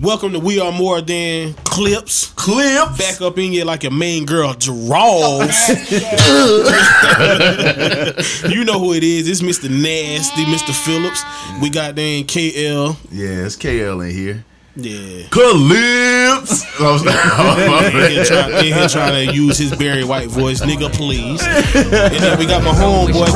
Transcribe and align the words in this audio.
Welcome 0.00 0.32
to 0.32 0.40
We 0.40 0.58
Are 0.58 0.72
More 0.72 1.02
Than 1.02 1.52
Clips. 1.64 2.30
Clips. 2.30 2.96
Back 2.96 3.20
up 3.20 3.36
in 3.36 3.52
here 3.52 3.66
like 3.66 3.82
your 3.82 3.92
main 3.92 4.24
girl 4.24 4.54
draws. 4.54 5.68
you 8.48 8.64
know 8.64 8.78
who 8.78 8.94
it 8.94 9.04
is. 9.04 9.28
It's 9.28 9.42
Mr. 9.42 9.68
Nasty, 9.68 10.46
Mr. 10.46 10.72
Phillips. 10.72 11.22
We 11.60 11.68
got 11.68 11.96
then 11.96 12.24
KL. 12.24 12.96
Yeah, 13.10 13.44
it's 13.44 13.56
KL 13.56 14.08
in 14.08 14.16
here. 14.16 14.42
Yeah. 14.74 15.28
Clips. 15.28 16.62
in, 16.80 18.10
here 18.10 18.24
try, 18.24 18.58
in 18.60 18.72
here 18.72 18.88
trying 18.88 19.28
to 19.28 19.34
use 19.34 19.58
his 19.58 19.76
Barry 19.76 20.04
White 20.04 20.30
voice, 20.30 20.62
nigga, 20.62 20.90
please. 20.90 21.42
And 21.44 22.22
then 22.22 22.38
we 22.38 22.46
got 22.46 22.64
my 22.64 22.70
homeboy. 22.70 23.28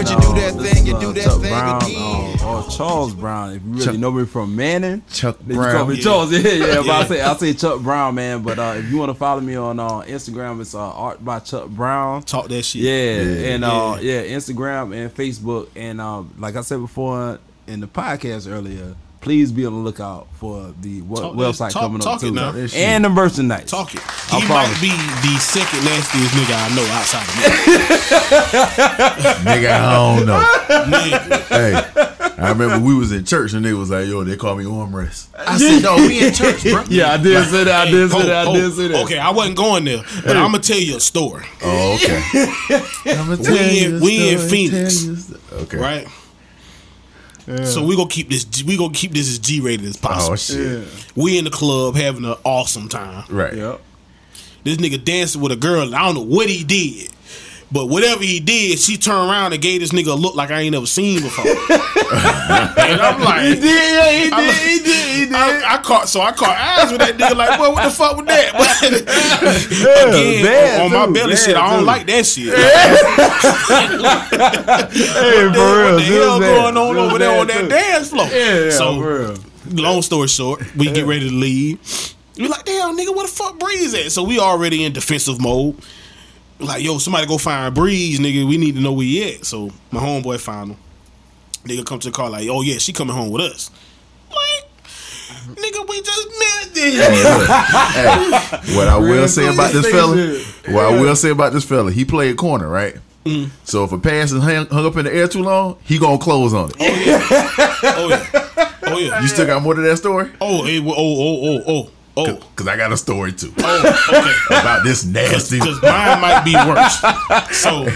Could 0.00 0.10
you 0.10 0.16
uh, 0.16 0.20
do 0.34 0.40
that 0.40 0.62
thing? 0.74 0.86
You 0.86 0.96
uh, 0.96 1.00
do 1.00 1.12
that 1.12 1.24
Chuck 1.24 1.40
thing 1.40 1.50
Brown, 1.52 1.82
again. 1.82 2.38
uh, 2.40 2.46
or 2.64 2.70
Charles 2.70 3.14
Brown. 3.14 3.50
If 3.54 3.62
you 3.62 3.72
really 3.86 3.98
know 3.98 4.10
me 4.10 4.24
from 4.24 4.56
Manning, 4.56 5.02
Chuck 5.12 5.38
Brown. 5.40 5.76
call 5.76 5.86
me 5.86 5.96
Yeah. 5.96 6.02
Charles. 6.02 6.32
Yeah, 6.40 6.80
yeah. 6.80 6.92
I 6.92 7.04
say 7.06 7.20
I 7.20 7.34
say 7.36 7.52
Chuck 7.54 7.80
Brown, 7.82 8.14
man. 8.14 8.42
But 8.42 8.58
uh, 8.58 8.74
if 8.78 8.90
you 8.90 8.96
want 8.98 9.10
to 9.10 9.14
follow 9.14 9.40
me 9.40 9.56
on 9.56 9.78
uh, 9.78 10.00
Instagram, 10.00 10.60
it's 10.60 10.74
uh, 10.74 10.80
art 10.92 11.24
by 11.24 11.38
Chuck 11.40 11.68
Brown. 11.68 12.22
Talk 12.22 12.48
that 12.48 12.62
shit. 12.62 12.82
Yeah, 12.82 13.52
and 13.54 13.64
uh, 13.64 13.98
Yeah. 14.00 14.22
yeah, 14.22 14.36
Instagram 14.36 14.94
and 14.94 15.14
Facebook, 15.14 15.68
and 15.76 16.00
uh, 16.00 16.22
like 16.38 16.56
I 16.56 16.62
said 16.62 16.80
before 16.80 17.38
in 17.66 17.80
the 17.80 17.86
podcast 17.88 18.50
earlier, 18.50 18.94
please 19.20 19.52
be 19.52 19.66
on 19.66 19.72
the 19.72 19.78
lookout 19.78 20.26
for 20.34 20.72
the 20.80 21.00
w- 21.02 21.20
Talk 21.22 21.34
website 21.34 21.70
talk- 21.72 21.82
coming 21.82 22.00
talk 22.00 22.16
up 22.16 22.22
it 22.22 22.26
too, 22.28 22.32
now. 22.34 22.52
Shit. 22.52 22.74
and 22.74 23.04
the 23.04 23.08
merchandise. 23.10 23.70
Talk 23.70 23.94
it. 23.94 24.00
I 24.32 24.40
He 24.40 24.48
might 24.48 24.80
be 24.80 24.88
the 24.88 25.38
second 25.38 25.84
nastiest 25.84 26.32
nigga 26.34 26.56
I 26.56 26.68
know 26.74 26.86
outside 26.96 27.28
of 27.28 27.34
me. 27.36 28.40
Nigga, 29.44 29.70
I 29.72 29.92
don't 30.16 30.26
know. 30.26 30.40
Nigga. 30.98 31.48
hey, 31.48 32.32
I 32.42 32.48
remember 32.50 32.78
we 32.78 32.94
was 32.94 33.12
in 33.12 33.24
church 33.24 33.52
and 33.52 33.64
they 33.64 33.72
was 33.74 33.90
like, 33.90 34.06
yo, 34.06 34.24
they 34.24 34.36
call 34.36 34.56
me 34.56 34.64
armrest. 34.64 35.26
I 35.36 35.58
said, 35.58 35.82
no, 35.82 35.96
we 35.96 36.26
in 36.26 36.32
church, 36.32 36.62
bro. 36.62 36.84
Yeah, 36.88 37.12
I 37.12 37.16
did 37.18 37.46
say 37.48 37.64
that. 37.64 37.88
I 37.88 37.90
did 37.90 38.10
say 38.10 38.22
that. 38.26 38.46
oh, 38.46 38.52
I 38.52 38.54
did 38.56 38.64
oh, 38.64 38.70
say 38.70 38.88
that. 38.88 39.04
Okay, 39.04 39.18
I 39.18 39.30
wasn't 39.30 39.56
going 39.56 39.84
there, 39.84 40.02
but 40.24 40.36
I'm 40.36 40.50
gonna 40.52 40.60
tell 40.60 40.78
you 40.78 40.96
a 40.96 41.00
story, 41.00 41.44
Oh, 41.62 41.94
okay. 41.96 42.22
I'ma 43.18 43.36
tell 43.36 43.52
We 43.54 43.80
you 43.80 43.88
in- 43.88 43.96
a 43.96 44.00
we 44.00 44.28
in 44.32 44.38
Phoenix. 44.48 44.96
tell 45.00 45.06
you 45.08 45.12
a 45.12 45.16
sto- 45.16 45.36
Okay. 45.62 45.76
right? 45.76 46.08
So 47.66 47.84
we 47.84 47.96
gonna 47.96 48.08
keep 48.08 48.28
this. 48.28 48.46
We 48.64 48.76
gonna 48.76 48.92
keep 48.92 49.12
this 49.12 49.28
as 49.28 49.38
G 49.38 49.60
rated 49.60 49.86
as 49.86 49.96
possible. 49.96 50.32
Oh, 50.34 50.36
shit. 50.36 50.88
We 51.16 51.38
in 51.38 51.44
the 51.44 51.50
club 51.50 51.96
having 51.96 52.24
an 52.24 52.36
awesome 52.44 52.88
time. 52.88 53.24
Right. 53.28 53.54
Yep. 53.54 53.80
This 54.64 54.76
nigga 54.76 55.02
dancing 55.02 55.40
with 55.40 55.52
a 55.52 55.56
girl. 55.56 55.82
and 55.82 55.94
I 55.94 56.04
don't 56.04 56.14
know 56.14 56.36
what 56.36 56.48
he 56.48 56.64
did. 56.64 57.10
But 57.72 57.86
whatever 57.86 58.24
he 58.24 58.40
did, 58.40 58.80
she 58.80 58.96
turned 58.96 59.30
around 59.30 59.52
and 59.52 59.62
gave 59.62 59.80
this 59.80 59.92
nigga 59.92 60.08
a 60.08 60.14
look 60.14 60.34
like 60.34 60.50
I 60.50 60.62
ain't 60.62 60.72
never 60.72 60.86
seen 60.86 61.22
before. 61.22 61.46
and 61.46 63.00
I'm 63.00 63.20
like, 63.22 63.42
He 63.44 63.54
did. 63.54 63.64
Yeah, 63.64 64.10
he 64.10 64.28
did. 64.30 64.54
He 64.54 64.78
did. 64.78 65.16
He 65.18 65.24
did. 65.26 65.34
I, 65.34 65.74
I 65.74 65.78
caught 65.82 66.08
so 66.08 66.20
I 66.20 66.32
caught 66.32 66.56
eyes 66.56 66.90
with 66.90 67.00
that 67.00 67.16
nigga 67.16 67.36
like, 67.36 67.56
boy, 67.58 67.70
what 67.70 67.84
the 67.84 67.90
fuck 67.90 68.16
with 68.16 68.26
that? 68.26 68.54
But 69.80 70.08
again, 70.08 70.44
bad 70.44 70.80
on, 70.80 70.86
on 70.86 70.92
my 70.92 71.06
belly 71.12 71.32
bad 71.34 71.38
shit, 71.38 71.56
I 71.56 71.76
don't 71.76 71.84
like 71.84 72.06
that 72.06 72.26
shit. 72.26 72.54
hey, 72.54 72.60
what 75.46 75.54
the, 75.54 75.60
real. 75.60 75.94
what 75.94 75.96
the 75.96 76.02
hell 76.02 76.40
bad. 76.40 76.56
going 76.56 76.76
on 76.76 76.96
over 76.96 77.18
there 77.18 77.40
on 77.40 77.46
that 77.46 77.60
too. 77.60 77.68
dance 77.68 78.10
floor? 78.10 78.26
Yeah, 78.26 78.70
so 78.70 79.00
for 79.00 79.18
real. 79.18 79.36
long 79.82 80.02
story 80.02 80.28
short, 80.28 80.62
we 80.74 80.90
get 80.90 81.06
ready 81.06 81.28
to 81.28 81.34
leave. 81.34 81.78
We 82.36 82.48
like, 82.48 82.64
damn, 82.64 82.96
nigga, 82.96 83.14
what 83.14 83.26
the 83.28 83.32
fuck 83.32 83.58
Breeze 83.58 83.94
at? 83.94 84.12
So 84.12 84.22
we 84.24 84.38
already 84.38 84.84
in 84.84 84.92
defensive 84.92 85.40
mode. 85.40 85.76
Like, 86.60 86.82
yo, 86.82 86.98
somebody 86.98 87.26
go 87.26 87.38
find 87.38 87.74
Breeze, 87.74 88.20
nigga. 88.20 88.46
We 88.46 88.58
need 88.58 88.74
to 88.74 88.80
know 88.80 88.92
where 88.92 89.06
he 89.06 89.34
at. 89.34 89.44
So 89.44 89.70
my 89.90 90.00
homeboy 90.00 90.40
found 90.40 90.72
him. 90.72 90.76
Nigga 91.64 91.84
come 91.84 91.98
to 92.00 92.08
the 92.08 92.12
car 92.12 92.30
like, 92.30 92.48
oh 92.48 92.62
yeah, 92.62 92.78
she 92.78 92.92
coming 92.92 93.14
home 93.14 93.30
with 93.30 93.42
us. 93.42 93.70
Like, 94.30 94.70
nigga, 95.56 95.88
we 95.88 96.00
just 96.02 96.28
met 96.28 96.74
this. 96.74 96.98
look. 97.24 97.48
Hey, 97.90 98.76
what 98.76 98.88
I 98.88 98.96
will 98.98 99.28
say 99.28 99.46
about 99.52 99.72
this 99.72 99.90
fella, 99.90 100.16
what 100.74 100.84
I 100.86 101.00
will 101.00 101.16
say 101.16 101.30
about 101.30 101.52
this 101.52 101.64
fella, 101.64 101.90
he 101.90 102.04
played 102.04 102.36
corner, 102.36 102.68
right? 102.68 102.96
Mm. 103.24 103.50
So 103.64 103.84
if 103.84 103.92
a 103.92 103.98
pass 103.98 104.32
is 104.32 104.42
hung, 104.42 104.66
hung 104.66 104.86
up 104.86 104.96
in 104.96 105.04
the 105.04 105.14
air 105.14 105.28
too 105.28 105.42
long, 105.42 105.76
he 105.84 105.98
gonna 105.98 106.18
close 106.18 106.54
on 106.54 106.70
it. 106.70 106.76
Oh 106.80 106.84
yeah. 106.86 107.26
Oh 107.82 108.08
yeah. 108.08 108.72
Oh 108.84 108.98
yeah. 108.98 109.20
You 109.20 109.28
still 109.28 109.46
got 109.46 109.62
more 109.62 109.74
to 109.74 109.82
that 109.82 109.96
story? 109.98 110.30
Oh, 110.40 110.64
hey, 110.64 110.80
oh, 110.80 110.94
oh, 110.96 111.46
oh, 111.46 111.62
oh, 111.66 111.90
oh. 112.16 112.36
Cause 112.56 112.66
I 112.68 112.76
got 112.76 112.92
a 112.92 112.96
story 112.96 113.32
too 113.32 113.52
Oh, 113.58 113.98
okay. 114.10 114.34
about 114.60 114.84
this 114.84 115.04
nasty. 115.04 115.58
Because 115.58 115.80
mine 115.82 116.20
might 116.20 116.44
be 116.44 116.54
worse. 116.54 117.56
So 117.56 117.86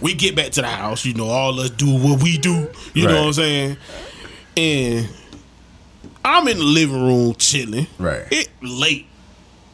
we 0.00 0.14
get 0.14 0.36
back 0.36 0.50
to 0.52 0.62
the 0.62 0.68
house, 0.68 1.04
you 1.04 1.14
know, 1.14 1.26
all 1.26 1.58
us 1.60 1.70
do 1.70 1.90
what 1.98 2.22
we 2.22 2.38
do. 2.38 2.68
You 2.94 3.06
know 3.06 3.20
what 3.22 3.26
I'm 3.28 3.32
saying? 3.34 3.76
And 4.56 5.08
I'm 6.24 6.48
in 6.48 6.58
the 6.58 6.64
living 6.64 7.02
room 7.02 7.34
chilling. 7.34 7.86
Right. 7.98 8.24
It 8.30 8.48
late. 8.62 9.06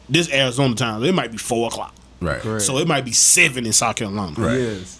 This 0.07 0.31
Arizona 0.31 0.75
time. 0.75 1.03
It 1.03 1.13
might 1.15 1.31
be 1.31 1.37
four 1.37 1.67
o'clock. 1.67 1.93
Right. 2.21 2.39
Correct. 2.39 2.63
So 2.63 2.77
it 2.77 2.87
might 2.87 3.03
be 3.05 3.11
seven 3.11 3.65
in 3.65 3.73
South 3.73 3.95
Carolina. 3.95 4.33
Right. 4.37 4.57
Yes. 4.59 4.99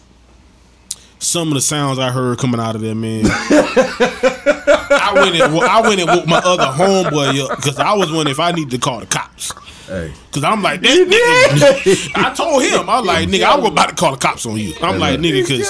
Some 1.25 1.47
of 1.47 1.55
the 1.55 1.61
sounds 1.61 1.97
I 1.97 2.11
heard 2.11 2.37
coming 2.37 2.59
out 2.59 2.75
of 2.75 2.81
there, 2.81 2.93
man. 2.93 3.23
I 3.25 5.11
went 5.15 5.35
and 5.35 5.43
I 5.59 5.81
went 5.81 5.99
and 5.99 6.07
woke 6.07 6.27
my 6.27 6.37
other 6.37 6.65
homeboy 6.65 7.49
up 7.49 7.55
because 7.57 7.79
I 7.79 7.93
was 7.93 8.11
wondering 8.11 8.31
if 8.31 8.39
I 8.39 8.51
needed 8.51 8.69
to 8.71 8.77
call 8.77 8.99
the 8.99 9.07
cops. 9.07 9.51
Hey. 9.87 10.13
Cause 10.31 10.43
I'm 10.43 10.61
like 10.61 10.81
that 10.81 11.07
nigga. 11.07 12.11
I 12.15 12.31
told 12.31 12.61
him 12.61 12.87
I 12.87 12.99
was 12.99 13.07
like 13.07 13.27
nigga 13.27 13.43
I 13.43 13.55
was 13.55 13.71
about 13.71 13.89
to 13.89 13.95
call 13.95 14.11
the 14.11 14.17
cops 14.17 14.45
on 14.45 14.55
you. 14.57 14.75
I'm 14.83 14.99
like 14.99 15.19
nigga 15.19 15.41
because 15.47 15.67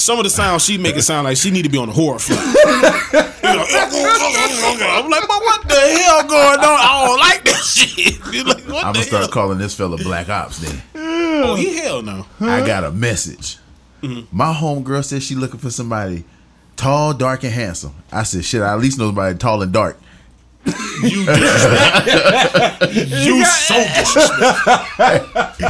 some 0.00 0.18
of 0.18 0.24
the 0.24 0.30
sounds 0.30 0.66
she 0.66 0.76
make 0.76 0.94
it 0.94 1.02
sound 1.02 1.24
like 1.24 1.38
she 1.38 1.50
need 1.50 1.62
to 1.62 1.70
be 1.70 1.78
on 1.78 1.88
the 1.88 1.94
horror 1.94 2.18
film. 2.18 2.38
You 2.38 3.54
know, 3.54 3.64
I'm 3.64 5.08
like, 5.10 5.26
but 5.26 5.40
what 5.40 5.68
the 5.68 5.74
hell 6.02 6.22
going 6.28 6.60
on? 6.60 6.64
I 6.64 7.06
don't 7.06 7.18
like 7.18 7.44
that 7.44 7.64
shit. 7.64 8.18
Like, 8.46 8.62
I'm 8.66 8.92
gonna 8.92 9.02
start 9.02 9.22
hell? 9.22 9.30
calling 9.32 9.58
this 9.58 9.74
fella 9.74 9.96
Black 9.96 10.28
Ops 10.28 10.58
then. 10.58 10.82
Oh, 10.94 11.54
he 11.56 11.78
hell 11.78 12.02
no. 12.02 12.26
I 12.40 12.64
got 12.64 12.84
a 12.84 12.92
message. 12.92 13.56
Mm-hmm. 14.02 14.36
My 14.36 14.52
homegirl 14.54 15.04
said 15.04 15.22
she 15.22 15.34
looking 15.34 15.58
for 15.60 15.70
somebody 15.70 16.24
tall, 16.76 17.12
dark, 17.14 17.42
and 17.44 17.52
handsome. 17.52 17.94
I 18.12 18.22
said, 18.22 18.44
shit, 18.44 18.62
I 18.62 18.72
at 18.74 18.78
least 18.80 18.98
know 18.98 19.06
somebody 19.08 19.36
tall 19.38 19.62
and 19.62 19.72
dark. 19.72 19.98
You 21.02 21.24
disrespectful. 21.24 22.88
you 22.92 23.44
so 23.44 23.74
disrespectful. 23.74 25.68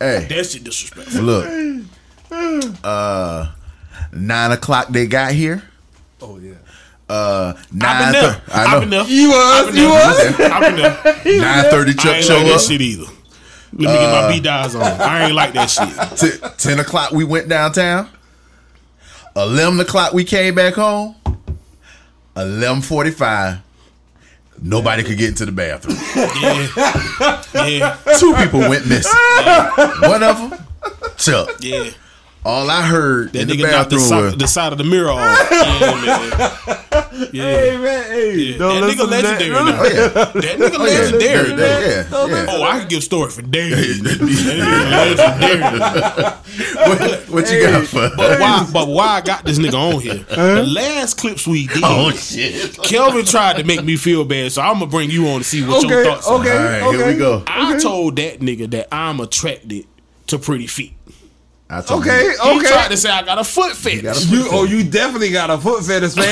Hey, 0.00 0.26
That 0.28 0.46
shit 0.50 0.64
disrespectful. 0.64 1.22
look. 1.22 1.84
Uh, 2.82 3.52
nine 4.12 4.50
o'clock 4.52 4.88
they 4.88 5.06
got 5.06 5.32
here. 5.32 5.62
Oh 6.20 6.38
yeah. 6.38 6.54
Uh, 7.08 7.52
I've 7.56 7.72
nine. 7.72 8.12
been 8.12 8.22
there. 8.22 8.32
thir- 8.32 8.42
I 8.52 8.64
I've 8.64 8.80
been 8.80 8.90
there. 8.90 9.04
You 9.04 9.32
I've 9.34 9.66
was. 9.66 9.74
You 9.76 9.82
there. 9.82 9.90
was. 9.90 10.40
I've 10.40 10.60
been 10.62 10.76
there. 10.76 11.40
Nine 11.40 11.64
thirty. 11.70 11.90
I 11.90 11.94
Chuck 11.94 12.14
ain't 12.16 12.24
show 12.24 12.36
like 12.38 12.46
that 12.46 12.60
shit 12.60 12.80
either. 12.80 13.06
Let 13.72 13.78
me 13.78 13.84
get 13.86 14.10
my 14.12 14.28
B 14.32 14.40
dies 14.40 14.74
on. 14.74 14.82
I 14.82 15.26
ain't 15.26 15.34
like 15.34 15.52
that 15.54 15.70
shit. 15.70 16.18
T- 16.40 16.48
Ten 16.58 16.78
o'clock 16.78 17.12
we 17.12 17.24
went 17.24 17.48
downtown. 17.48 18.08
Eleven 19.34 19.80
o'clock 19.80 20.12
we 20.12 20.24
came 20.24 20.54
back 20.54 20.74
home. 20.74 21.14
Eleven 22.36 22.82
forty-five. 22.82 23.58
Nobody 24.64 25.02
could 25.02 25.18
get 25.18 25.30
into 25.30 25.44
the 25.46 25.52
bathroom. 25.52 25.96
Yeah. 26.40 27.42
Yeah. 27.66 27.96
Two 28.18 28.34
people 28.34 28.60
went 28.60 28.86
missing. 28.86 29.10
One 30.02 30.22
of 30.22 30.38
them, 30.50 30.66
Chuck. 31.16 31.48
Yeah. 31.60 31.90
All 32.44 32.68
I 32.70 32.82
heard 32.82 33.32
That 33.32 33.42
in 33.42 33.48
the 33.48 33.54
nigga 33.54 33.70
knocked 33.70 33.90
the, 33.90 33.96
bathroom 33.96 34.08
side, 34.08 34.22
was, 34.24 34.36
the 34.36 34.48
side 34.48 34.72
of 34.72 34.78
the 34.78 34.84
mirror 34.84 35.10
off. 35.10 36.78
Yeah, 37.12 37.20
man. 37.20 37.28
Yeah. 37.32 37.42
Hey 37.44 37.76
man. 37.78 38.04
Hey. 38.10 38.34
Yeah. 38.36 38.58
Don't 38.58 38.80
That 38.80 38.90
nigga 38.90 39.00
to 39.00 39.06
that. 39.06 39.24
legendary 39.24 39.50
now. 39.50 39.78
"Oh 39.80 39.84
yeah, 39.84 40.08
That 40.08 40.32
nigga 40.32 40.78
oh, 40.78 40.84
yeah, 40.84 41.00
legendary. 41.00 41.50
yeah, 41.50 41.56
man. 41.56 41.58
yeah, 41.58 41.80
yeah, 41.80 42.44
yeah. 42.44 42.46
Oh, 42.48 42.62
I 42.62 42.80
could 42.80 42.88
give 42.88 43.04
story 43.04 43.30
for 43.30 43.42
days. 43.42 44.02
that 44.02 44.18
nigga 44.18 44.90
legendary. 44.90 46.32
What, 46.82 47.28
what 47.30 47.50
you 47.50 47.62
got 47.62 47.86
for? 47.86 48.10
But 48.16 48.40
why? 48.40 48.68
But 48.72 48.88
why 48.88 49.06
I 49.06 49.20
got 49.22 49.44
this 49.44 49.58
nigga 49.58 49.74
on 49.94 50.00
here? 50.02 50.24
Uh-huh. 50.30 50.54
The 50.56 50.62
last 50.66 51.16
clips 51.18 51.46
we 51.46 51.66
did, 51.66 51.80
Oh 51.84 52.10
shit! 52.10 52.76
Kelvin 52.82 53.24
tried 53.24 53.56
to 53.56 53.64
make 53.64 53.82
me 53.84 53.96
feel 53.96 54.24
bad, 54.24 54.52
so 54.52 54.60
I'm 54.62 54.74
gonna 54.74 54.86
bring 54.86 55.10
you 55.10 55.28
on 55.28 55.38
to 55.38 55.44
see 55.44 55.64
what 55.66 55.82
your 55.88 56.00
Okay. 56.00 56.10
thoughts 56.10 56.26
are. 56.28 56.40
Okay. 56.40 56.80
All 56.80 56.90
right, 56.90 56.98
here 56.98 57.06
we 57.06 57.16
go. 57.18 57.42
I 57.46 57.78
told 57.78 58.16
that 58.16 58.40
nigga 58.40 58.70
that 58.72 58.88
I'm 58.92 59.20
attracted 59.20 59.86
to 60.26 60.38
pretty 60.38 60.66
feet. 60.66 60.94
I 61.72 61.80
told 61.80 62.02
Okay. 62.02 62.22
you. 62.24 62.30
He 62.60 62.66
tried 62.66 62.88
to 62.90 62.96
say 62.96 63.08
I 63.10 63.22
got 63.22 63.38
a 63.38 63.44
foot 63.44 63.72
fetish. 63.76 64.02
got 64.02 64.22
a 64.22 64.26
You 64.26 64.48
oh 64.50 64.64
you 64.64 64.84
definitely 64.84 65.30
got 65.30 65.48
a 65.50 65.58
foot 65.58 65.82
fetish, 65.84 66.16
man. 66.16 66.26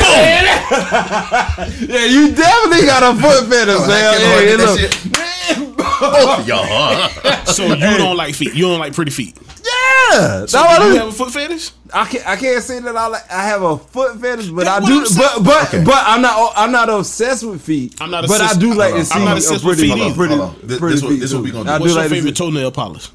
yeah, 1.89 2.05
you 2.07 2.33
definitely 2.35 2.87
got 2.87 3.03
a 3.03 3.21
foot 3.21 3.49
fetish, 3.49 3.75
Oh, 3.79 3.87
man. 3.89 4.19
can't 4.19 4.23
Hey, 4.23 4.57
look. 4.57 4.79
that. 4.81 5.97
Both 6.01 6.39
of 6.41 6.49
y'all, 6.49 6.65
huh? 6.65 7.45
so 7.45 7.65
you 7.67 7.99
don't 7.99 8.17
like 8.17 8.35
feet. 8.35 8.55
You 8.55 8.63
don't 8.65 8.79
like 8.79 8.95
pretty 8.95 9.11
feet. 9.11 9.37
Yeah, 9.63 10.13
Yeah, 10.13 10.47
So 10.47 10.59
That's 10.59 10.79
do 10.79 10.85
I 10.85 10.93
you 10.93 10.99
have 10.99 11.09
a 11.09 11.13
foot 11.13 11.31
fetish? 11.31 11.73
I 11.93 12.05
can't. 12.07 12.27
I 12.27 12.37
can't 12.37 12.63
say 12.63 12.79
that 12.81 12.97
I 12.97 13.07
like. 13.09 13.31
I 13.31 13.43
have 13.45 13.63
a 13.63 13.77
foot 13.77 14.19
fetish, 14.21 14.49
but 14.49 14.65
That's 14.65 14.85
I 14.85 14.89
do. 14.89 15.01
I'm. 15.05 15.17
But 15.17 15.45
but 15.45 15.85
but 15.85 16.03
I'm 16.07 16.23
not. 16.23 16.53
I'm 16.57 16.73
not 16.73 16.89
obsessed 16.89 17.45
with 17.45 17.61
feet. 17.63 17.97
I'm 18.01 18.11
not 18.11 18.27
But 18.29 18.41
I 18.41 18.45
obsessed- 18.45 18.61
do 18.61 18.75
like 18.75 18.91
to 18.95 18.95
on. 18.95 18.99
I'm 19.01 19.05
see 19.07 19.25
not 19.25 19.37
obsessed 19.37 19.65
with 19.65 19.77
pretty, 19.79 19.93
feet 19.93 20.01
either. 20.03 20.15
pretty, 20.15 20.35
Hold 20.37 20.49
on. 20.51 20.57
This- 20.63 20.79
pretty 20.79 20.95
this 20.95 21.03
what- 21.03 21.11
feet, 21.13 21.21
this 21.21 21.33
what 21.35 21.39
too. 21.41 21.45
we 21.45 21.51
gonna 21.51 21.65
do. 21.65 21.77
do 21.79 21.81
What's 21.83 21.95
your 21.95 22.09
favorite 22.09 22.37
toenail 22.37 22.71
polish? 22.73 23.09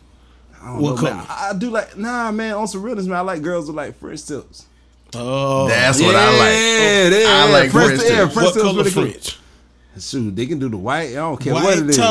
I 0.66 0.70
don't 0.70 0.82
what 0.82 0.96
know, 0.96 1.02
color? 1.10 1.26
I 1.30 1.52
I 1.52 1.54
do 1.54 1.70
like. 1.70 1.96
Nah, 1.96 2.32
man. 2.32 2.56
On 2.56 2.68
some 2.68 2.82
realness, 2.82 3.06
man. 3.06 3.18
I 3.18 3.22
like 3.22 3.44
girls 3.44 3.68
with 3.68 3.76
like 3.76 3.96
French 4.00 4.26
tips. 4.26 4.66
Oh, 5.14 5.68
That's 5.68 6.02
what 6.02 6.16
I 6.16 6.30
like. 6.32 6.40
Yeah, 6.40 7.10
oh, 7.14 7.20
yeah, 7.22 7.46
I 7.46 7.50
like 7.52 7.70
French, 7.72 8.00
French 8.00 8.04
yeah, 8.04 8.10
tips. 8.24 8.34
French 8.34 8.36
what 8.36 8.54
tips 8.54 8.64
color 8.64 8.78
really 8.78 8.92
cool. 8.92 9.04
French? 9.04 9.38
Shoot, 9.98 10.36
they 10.36 10.46
can 10.46 10.60
do 10.60 10.68
the 10.68 10.76
white. 10.76 11.12
I 11.12 11.14
don't 11.14 11.40
care 11.40 11.54
what 11.54 11.64
White 11.64 11.78
it 11.78 11.90
is. 11.92 11.96
toes. 11.96 12.04
I 12.04 12.08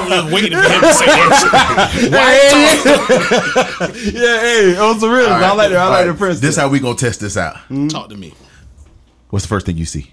was 0.00 0.08
just 0.08 0.32
waiting 0.34 0.58
for 0.58 0.64
him 0.64 0.80
to 0.80 0.92
say 0.92 1.06
that 1.06 1.90
shit. 2.00 2.10
White 3.78 3.88
toes. 3.92 4.04
yeah, 4.14 4.40
hey, 4.40 4.76
on 4.76 4.98
some 4.98 5.10
realness, 5.10 5.40
I 5.44 5.52
like 5.52 5.70
the, 5.70 5.76
I 5.76 5.86
like 5.86 5.98
right, 5.98 6.06
the 6.06 6.14
French 6.18 6.38
This 6.38 6.54
tip. 6.56 6.62
how 6.62 6.68
we 6.68 6.80
gonna 6.80 6.96
test 6.96 7.20
this 7.20 7.36
out. 7.36 7.58
Talk 7.90 8.08
to 8.08 8.16
me. 8.16 8.34
What's 9.30 9.44
the 9.44 9.48
first 9.50 9.66
thing 9.66 9.76
you 9.76 9.84
see? 9.84 10.10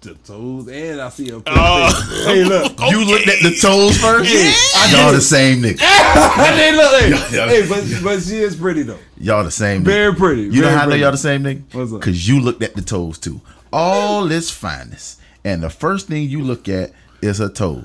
The 0.00 0.14
toes, 0.24 0.68
and 0.68 1.00
I 1.00 1.08
see 1.08 1.30
a. 1.30 1.38
Uh, 1.46 2.24
hey, 2.26 2.44
look. 2.44 2.78
You 2.90 3.04
looked 3.04 3.26
at 3.28 3.42
the 3.42 3.56
toes 3.60 3.96
first. 3.98 4.32
Yeah. 4.32 5.02
Y'all 5.02 5.12
the 5.12 5.20
same 5.20 5.62
nigga. 5.62 5.78
hey, 5.80 6.76
look, 6.76 7.00
hey, 7.00 7.10
Yeah. 7.36 7.48
hey, 7.48 7.68
but 7.68 7.84
but 8.04 8.22
she 8.22 8.36
is 8.36 8.54
pretty 8.56 8.82
though. 8.84 8.98
Y'all 9.18 9.42
the 9.44 9.50
same. 9.50 9.82
Nigga. 9.82 9.86
Very 9.86 10.14
pretty. 10.14 10.42
You 10.42 10.62
know 10.62 10.70
how 10.70 10.84
I 10.84 10.86
know 10.86 10.94
y'all 10.94 11.10
the 11.10 11.16
same 11.16 11.42
nigga? 11.42 11.62
What's 11.74 11.92
up? 11.92 12.00
Cause 12.02 12.26
you 12.28 12.40
looked 12.40 12.62
at 12.62 12.74
the 12.74 12.82
toes 12.82 13.18
too. 13.18 13.40
All 13.72 14.26
this 14.28 14.50
fineness, 14.50 15.18
and 15.44 15.62
the 15.62 15.70
first 15.70 16.06
thing 16.08 16.28
you 16.28 16.42
look 16.42 16.68
at 16.68 16.92
is 17.20 17.38
her 17.38 17.48
toes. 17.48 17.84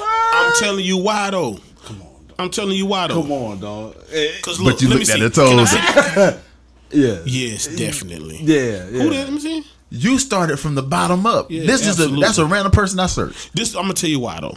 I'm 0.00 0.52
telling 0.60 0.84
you 0.84 0.98
why 0.98 1.30
though. 1.30 1.58
Come 1.84 2.02
on. 2.02 2.08
I'm 2.38 2.50
telling 2.50 2.76
you 2.76 2.86
why 2.86 3.08
though. 3.08 3.22
Come 3.22 3.32
on, 3.32 3.60
dog. 3.60 3.96
Eh, 4.12 4.32
Cause 4.42 4.58
But 4.58 4.64
look, 4.64 4.82
you 4.82 4.88
let 4.88 4.94
me 4.94 5.00
looked 5.00 5.10
at 5.10 5.16
see. 5.16 5.22
the 5.22 6.34
toes. 6.34 6.40
Yeah, 6.90 7.18
Yes, 7.24 7.66
definitely. 7.66 8.36
yeah, 8.42 8.56
yeah. 8.88 9.02
Who 9.02 9.10
that? 9.10 9.24
Let 9.24 9.32
me 9.32 9.40
see. 9.40 9.64
You 9.94 10.18
started 10.18 10.58
from 10.58 10.74
the 10.74 10.82
bottom 10.82 11.24
up. 11.26 11.50
Yeah, 11.50 11.64
this 11.64 11.86
is 11.86 12.00
a 12.00 12.08
that's 12.08 12.38
a 12.38 12.44
random 12.46 12.72
person 12.72 12.98
I 12.98 13.06
searched. 13.06 13.54
This 13.54 13.74
I'm 13.74 13.82
gonna 13.82 13.94
tell 13.94 14.10
you 14.10 14.20
why 14.20 14.40
though. 14.40 14.56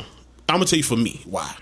I'm 0.50 0.56
gonna 0.56 0.66
tell 0.66 0.78
you 0.78 0.84
for 0.84 0.98
me 0.98 1.22
why. 1.26 1.54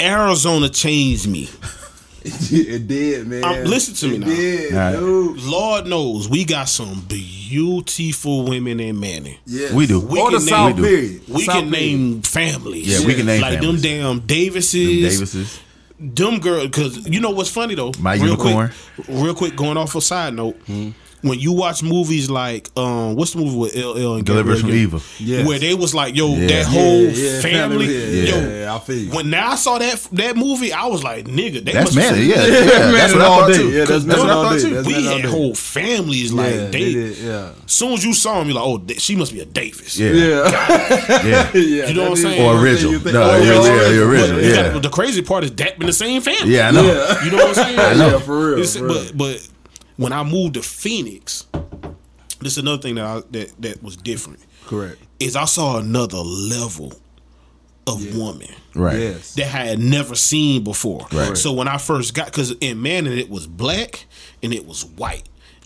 Arizona 0.00 0.68
changed 0.68 1.26
me. 1.28 1.48
it 2.24 2.86
did, 2.88 3.26
man. 3.28 3.44
Um, 3.44 3.64
listen 3.64 3.94
to 3.94 4.08
me 4.08 4.16
it 4.16 4.20
now. 4.20 4.26
Did, 4.26 4.72
All 4.72 4.78
right. 4.78 4.96
dude. 5.36 5.42
Lord 5.44 5.86
knows 5.86 6.28
we 6.28 6.44
got 6.44 6.68
some 6.68 7.00
beautiful 7.08 8.44
women 8.44 8.80
in 8.80 8.98
Manny. 9.00 9.38
Yes. 9.46 9.72
We 9.72 9.86
do. 9.86 10.00
We 10.00 10.20
Or 10.20 10.30
the 10.30 10.38
can 10.38 10.46
South 10.46 10.74
name, 10.76 10.84
period. 10.84 11.22
We 11.28 11.44
South 11.44 11.54
can 11.56 11.70
period. 11.70 11.98
name 11.98 12.22
families. 12.22 12.86
Yeah, 13.00 13.06
we 13.06 13.14
can 13.14 13.26
name 13.26 13.40
like 13.40 13.60
families. 13.60 13.82
them 13.82 13.90
damn 13.90 14.20
Davises. 14.20 14.72
Them 14.72 15.10
Davises. 15.10 15.60
them 15.98 16.40
girl, 16.40 16.64
because 16.66 17.08
you 17.08 17.20
know 17.20 17.30
what's 17.30 17.50
funny 17.50 17.74
though 17.74 17.92
My 18.00 18.14
real 18.14 18.30
Unicorn. 18.30 18.72
quick 18.96 19.06
real 19.08 19.34
quick 19.34 19.56
going 19.56 19.76
off 19.76 19.94
a 19.94 20.00
side 20.00 20.34
note 20.34 20.58
when 21.26 21.38
you 21.38 21.52
watch 21.52 21.82
movies 21.82 22.30
like 22.30 22.68
um 22.76 23.16
what's 23.16 23.32
the 23.32 23.38
movie 23.38 23.56
with 23.56 23.76
LL 23.76 24.14
and 24.16 24.24
Deliverance 24.26 24.60
from 24.60 24.70
Gabrielle 24.70 24.82
Evil. 24.86 25.02
Yes. 25.18 25.46
where 25.46 25.58
they 25.58 25.74
was 25.74 25.94
like 25.94 26.14
yo 26.16 26.28
Yeah. 26.34 26.46
that 26.48 26.66
whole 26.66 27.02
Yeah, 27.02 27.08
yeah, 27.10 27.40
family, 27.40 27.86
family, 27.86 28.28
yo 28.28 28.36
yeah, 28.36 28.48
yeah, 28.64 28.74
I 28.74 28.78
feel 28.78 28.96
you. 28.98 29.10
when 29.10 29.30
now 29.30 29.50
I 29.52 29.54
saw 29.56 29.78
that 29.78 30.08
that 30.12 30.36
movie 30.36 30.72
I 30.72 30.86
was 30.86 31.02
like 31.04 31.26
nigga 31.26 31.64
they 31.64 31.72
That's 31.72 31.94
must 31.94 31.96
Manny. 31.96 32.26
Yeah, 32.26 32.46
yeah, 32.46 32.60
Man 32.68 32.92
that's 32.94 33.12
it 33.12 33.16
what 33.16 33.22
I 33.22 33.26
thought 33.26 33.46
day. 33.48 33.56
too. 33.58 33.70
Yeah, 33.70 33.84
that's 33.84 34.04
That's 34.04 34.20
what 34.20 34.28
it 34.28 34.32
I 34.32 34.34
thought 34.42 34.52
day. 34.56 34.62
too. 34.62 34.74
That's 34.74 34.86
we 34.86 34.92
man 34.94 35.02
it 35.02 35.06
all 35.08 35.12
had 35.14 35.22
day. 35.22 35.28
whole 35.28 35.54
families 35.54 36.32
like 36.32 36.54
yeah, 36.54 36.66
they, 36.66 36.70
they 36.70 36.92
did, 36.92 37.18
yeah. 37.18 37.52
soon 37.66 37.92
as 37.92 38.04
you 38.04 38.14
saw 38.14 38.40
him 38.40 38.48
you're 38.48 38.56
like 38.56 38.64
oh 38.66 38.82
she 38.98 39.16
must 39.16 39.32
be 39.32 39.40
a 39.40 39.44
Davis 39.44 39.98
Yeah, 39.98 40.10
Yeah, 40.10 40.26
yeah. 41.24 41.50
yeah. 41.54 41.86
You 41.88 41.94
know 41.94 42.02
what 42.02 42.10
I'm 42.10 42.16
saying? 42.16 42.42
Or 42.42 42.60
original. 42.62 43.00
No, 43.12 43.22
oh, 43.22 43.36
yeah, 43.36 43.44
yeah, 43.44 43.82
yeah, 43.82 43.88
the 43.90 44.08
original. 44.08 44.40
Yeah. 44.42 44.78
the 44.78 44.88
crazy 44.90 45.22
part 45.22 45.44
is 45.44 45.52
that 45.52 45.78
been 45.78 45.86
the 45.86 45.92
same 45.92 46.20
family 46.22 46.54
Yeah, 46.54 46.68
I 46.68 46.70
know. 46.70 46.82
You 47.24 47.30
know 47.30 47.36
what 47.38 47.48
I'm 47.48 47.54
saying? 47.54 47.76
Yeah, 47.76 48.18
for 48.20 48.54
real. 48.56 48.64
For 48.66 48.84
real. 48.84 48.88
but 48.94 49.16
but 49.16 49.48
when 49.96 50.12
I 50.12 50.22
moved 50.24 50.54
to 50.54 50.62
Phoenix, 50.62 51.46
this 52.40 52.52
is 52.52 52.58
another 52.58 52.82
thing 52.82 52.96
that 52.96 53.04
I, 53.04 53.22
that 53.30 53.52
that 53.60 53.82
was 53.82 53.96
different. 53.96 54.40
Correct. 54.66 54.98
Is 55.20 55.36
I 55.36 55.44
saw 55.44 55.78
another 55.78 56.18
level 56.18 56.92
of 57.86 58.16
woman 58.16 58.48
Right. 58.74 58.98
Yes. 58.98 59.34
that 59.36 59.46
I 59.54 59.64
had 59.64 59.78
never 59.78 60.14
seen 60.16 60.64
before. 60.64 61.06
Right. 61.12 61.36
So 61.36 61.52
when 61.52 61.68
I 61.68 61.78
first 61.78 62.14
got, 62.14 62.26
because 62.26 62.50
in 62.60 62.82
Manning 62.82 63.16
it 63.16 63.30
was 63.30 63.46
black 63.46 64.06
and 64.42 64.52
it 64.52 64.66
was 64.66 64.84
white. 64.84 65.22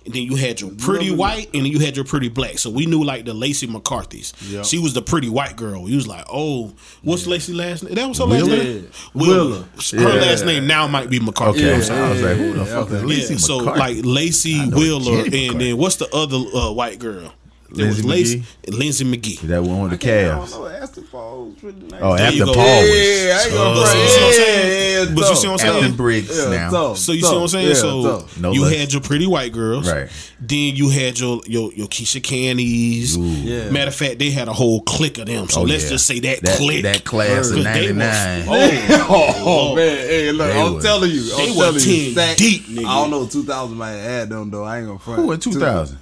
And 0.06 0.14
then 0.14 0.23
you 0.23 0.37
had 0.37 0.62
your 0.62 0.70
pretty 0.70 1.14
white 1.14 1.50
and 1.52 1.67
then 1.67 1.73
you 1.73 1.79
had 1.79 1.94
your 1.94 2.06
pretty 2.06 2.31
black. 2.31 2.58
So 2.58 2.70
we 2.70 2.87
knew 2.87 3.05
like 3.05 3.26
the 3.26 3.35
Lacey 3.35 3.67
McCarthy's. 3.67 4.32
Yep. 4.49 4.64
She 4.64 4.79
was 4.79 4.94
the 4.94 5.02
pretty 5.02 5.29
white 5.29 5.56
girl. 5.56 5.85
He 5.85 5.94
was 5.94 6.06
like, 6.08 6.25
oh, 6.32 6.73
what's 7.02 7.26
Lacey 7.26 7.52
last 7.52 7.82
name? 7.85 7.94
That 7.94 8.08
was 8.08 8.17
her 8.19 8.25
last 8.25 8.44
Wheeler? 8.44 8.56
name? 8.64 8.82
Yeah. 8.85 9.20
Wheeler. 9.20 9.44
Wheeler. 9.47 9.64
Her 10.11 10.14
Yeah. 10.17 10.20
last 10.23 10.44
name 10.47 10.67
now 10.67 10.87
might 10.87 11.11
be 11.11 11.20
McCarthy. 11.20 11.61
Okay, 11.61 11.69
I'm 11.70 11.76
I'm 11.76 11.82
sorry. 11.82 11.99
sorry. 11.99 12.08
I 12.08 12.12
was 12.12 12.23
like, 12.23 12.37
who 12.38 12.52
the 12.55 12.58
Yeah, 12.61 12.64
fuck 12.64 12.87
okay. 12.87 12.94
is 12.94 13.00
Yeah, 13.02 13.06
Lacey 13.08 13.38
so 13.38 13.58
McCarthy? 13.58 13.79
like 13.79 14.05
Lacey 14.06 14.67
know 14.67 14.76
Wheeler, 14.79 15.25
and 15.25 15.61
then 15.61 15.76
what's 15.76 15.97
the 15.97 16.08
other 16.14 16.37
uh, 16.38 16.73
white 16.73 16.99
girl? 16.99 17.35
There 17.73 17.87
Lindsay 17.87 18.03
was 18.03 18.11
Lacey, 18.11 18.43
Lindsay 18.69 19.05
McGee. 19.05 19.41
that 19.43 19.63
one 19.63 19.83
with 19.91 20.01
the 20.01 20.11
I 20.11 20.23
don't 20.25 20.37
calves. 20.39 20.53
know. 20.53 20.67
Aston 20.67 21.05
Paul's 21.05 21.55
pretty 21.61 21.81
nice. 21.87 22.01
Oh, 22.03 22.17
There 22.17 22.33
you 22.33 22.43
after 22.43 22.45
go. 22.47 22.55
Paul 22.55 22.65
yeah, 22.65 22.81
was 22.81 22.91
I 22.91 23.45
ain't 23.45 23.53
gonna 23.55 23.75
But 23.75 23.81
you 23.81 23.87
see 23.87 24.01
what 24.01 24.11
I'm 24.11 24.27
Yeah, 24.27 24.33
saying? 24.33 25.09
yeah, 25.09 25.15
But 25.15 25.21
you 25.31 25.37
see 25.37 25.47
what 25.47 25.53
I'm 25.53 25.59
saying? 25.59 25.85
After 25.85 25.97
Briggs 25.97 26.39
Yeah, 26.39 26.51
now. 26.51 26.71
tough. 26.71 26.99
So 26.99 27.13
you 27.13 27.21
see 27.21 27.27
what 27.35 27.43
I'm 27.43 27.49
saying? 27.49 27.69
Yeah, 27.69 27.75
so 27.75 28.03
tough. 28.03 28.41
No 28.41 28.53
you 28.53 28.63
less. 28.63 28.75
had 28.77 28.93
your 28.93 29.03
pretty 29.03 29.27
white 29.27 29.53
girls, 29.53 29.89
Right. 29.91 30.09
Then 30.43 30.75
you 30.75 30.89
had 30.89 31.19
your 31.21 31.41
your 31.47 31.71
your 31.75 31.87
Keisha 31.87 32.23
Candies. 32.23 33.17
Yeah. 33.17 33.71
Matter 33.71 33.89
of 33.89 33.95
fact, 33.95 34.19
they 34.19 34.31
had 34.31 34.49
a 34.49 34.53
whole 34.53 34.81
clique 34.83 35.19
of 35.19 35.27
them. 35.27 35.49
So 35.49 35.61
Oh, 35.61 35.65
let's 35.65 35.85
yeah. 35.85 35.91
just 35.91 36.07
say 36.07 36.19
that, 36.21 36.41
That, 36.43 36.57
clique. 36.59 36.83
that 36.85 37.05
class 37.05 37.51
of 37.51 37.57
'Cause 37.57 37.65
they 37.65 37.89
was- 37.93 37.97
'99. 37.97 38.47
Oh, 39.13 39.35
Oh, 39.73 39.75
man, 39.77 39.97
hey, 39.97 40.33
look, 40.33 40.49
They 40.53 40.61
I'm 40.61 40.75
was- 40.75 40.85
telling 40.85 41.11
you, 41.11 41.23
they 41.23 41.51
I'm 41.51 41.57
were 41.57 41.65
telling 41.65 41.75
you, 41.81 42.05
10 42.05 42.13
Stack- 42.13 42.37
deep, 42.37 42.67
nigga. 42.69 42.87
I 42.87 42.95
don't 43.01 43.11
know, 43.11 43.27
2000 43.27 43.77
might 43.77 43.91
have 43.93 44.01
had 44.01 44.29
them 44.31 44.51
though. 44.51 44.65
I 44.65 44.79
ain't 44.79 44.87
gonna 44.87 44.99
front. 44.99 45.21
Who 45.23 45.33
in 45.33 45.41
2000? 45.41 45.99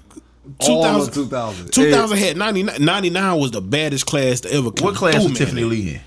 All 0.61 0.83
2000 0.85 1.09
of 1.09 1.15
2000. 1.15 1.73
2000 1.73 2.19
had 2.19 2.37
99, 2.37 2.85
99 2.85 3.39
was 3.39 3.51
the 3.51 3.61
baddest 3.61 4.07
class 4.07 4.41
to 4.41 4.53
ever 4.53 4.71
come 4.71 4.87
What 4.87 4.95
class 4.97 5.17
was. 5.23 5.37
Tiffany 5.37 5.65
Lee 5.65 5.95
in? 5.95 6.01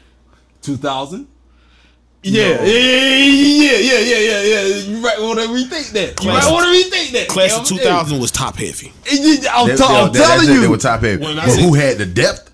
2000. 0.61 1.27
Yeah, 2.23 2.43
yeah, 2.43 2.65
yeah, 2.65 2.67
yeah, 2.67 3.77
yeah, 3.77 3.99
yeah, 3.99 4.17
yeah, 4.19 4.41
yeah. 4.41 4.75
You 4.83 4.97
might 4.97 5.19
want 5.19 5.39
to 5.39 5.47
rethink 5.47 5.89
that. 5.93 6.09
You 6.09 6.15
Class 6.15 6.43
might 6.43 6.47
of- 6.49 6.53
want 6.53 6.65
to 6.65 6.71
rethink 6.97 7.11
that. 7.13 7.27
Class 7.29 7.57
of 7.59 7.65
2000 7.65 8.19
was 8.19 8.29
top 8.29 8.57
heavy. 8.57 8.93
I'm, 9.09 9.17
t- 9.17 9.83
I'm 9.83 10.13
telling 10.13 10.47
you. 10.49 10.61
They 10.61 10.67
were 10.67 10.77
top 10.77 11.01
heavy. 11.01 11.17
But 11.23 11.35
who 11.59 11.73
had 11.73 11.97
the 11.97 12.05
depth? 12.05 12.50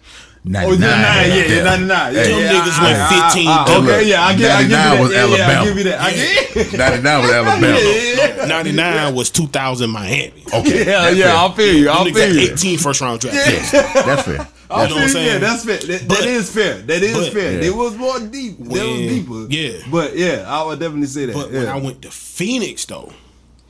Oh, 0.47 0.49
99. 0.51 0.79
99, 0.79 0.81
yeah, 0.81 1.35
had 1.35 1.49
yeah, 1.51 1.63
99. 1.63 2.13
Yeah, 2.15 2.23
Hey, 2.23 2.29
Them 2.29 2.39
yeah, 2.39 2.51
niggas 2.53 2.81
went 2.81 2.97
I- 2.97 3.05
I- 3.05 3.29
15 3.29 3.47
ah, 3.47 3.65
I- 3.67 3.77
Okay, 3.77 4.07
yeah, 4.09 4.25
I 4.25 4.35
give, 4.35 4.49
I 4.49 4.61
give 4.61 4.69
you 4.71 4.77
99 4.77 4.79
that. 4.79 5.01
was 5.01 5.11
yeah, 5.11 5.25
yeah, 5.25 5.59
I 5.61 5.65
give 5.65 5.77
you 5.77 5.83
that. 5.83 5.99
I 6.01 6.11
give 6.13 6.73
99 6.79 7.21
was 7.21 7.31
Alabama. 7.31 7.79
yeah, 7.79 8.45
99 8.45 9.15
was 9.15 9.29
2000 9.29 9.89
Miami. 9.89 10.43
Okay. 10.53 10.77
yeah, 10.79 10.85
that's 10.85 11.15
yeah, 11.17 11.25
fair. 11.25 11.35
I'll 11.35 11.51
feel 11.53 11.75
you. 11.75 11.89
I'll 11.89 12.05
feel 12.05 12.13
niggas 12.13 12.33
you. 12.33 12.39
had 12.41 12.51
18 12.53 12.77
first 12.79 13.01
round 13.01 13.19
draft 13.21 13.45
picks. 13.47 13.71
That's 13.71 14.21
fair. 14.23 14.47
I'll 14.69 14.83
You 14.83 14.89
know 14.89 14.95
what 14.95 15.03
I'm 15.03 15.09
saying? 15.09 15.25
Yeah, 15.27 15.37
that's 15.39 15.63
fair. 15.65 15.77
That, 15.77 16.07
But- 16.07 16.17
that 16.19 16.27
is 16.27 16.49
fair. 16.51 16.77
That 16.79 17.01
is 17.03 17.17
but- 17.17 17.33
fair. 17.33 17.51
Yeah. 17.53 17.67
It 17.69 17.75
was 17.75 17.95
more 17.95 18.19
deep. 18.19 18.57
that 18.57 18.67
was 18.69 18.99
deeper. 18.99 19.45
yeah. 19.49 19.77
But 19.89 20.17
yeah, 20.17 20.43
I 20.47 20.63
would 20.65 20.79
definitely 20.79 21.07
say 21.07 21.25
that. 21.27 21.35
But 21.35 21.51
yeah. 21.51 21.59
when 21.59 21.67
I 21.69 21.77
went 21.77 22.01
to 22.03 22.11
Phoenix, 22.11 22.83
though, 22.85 23.11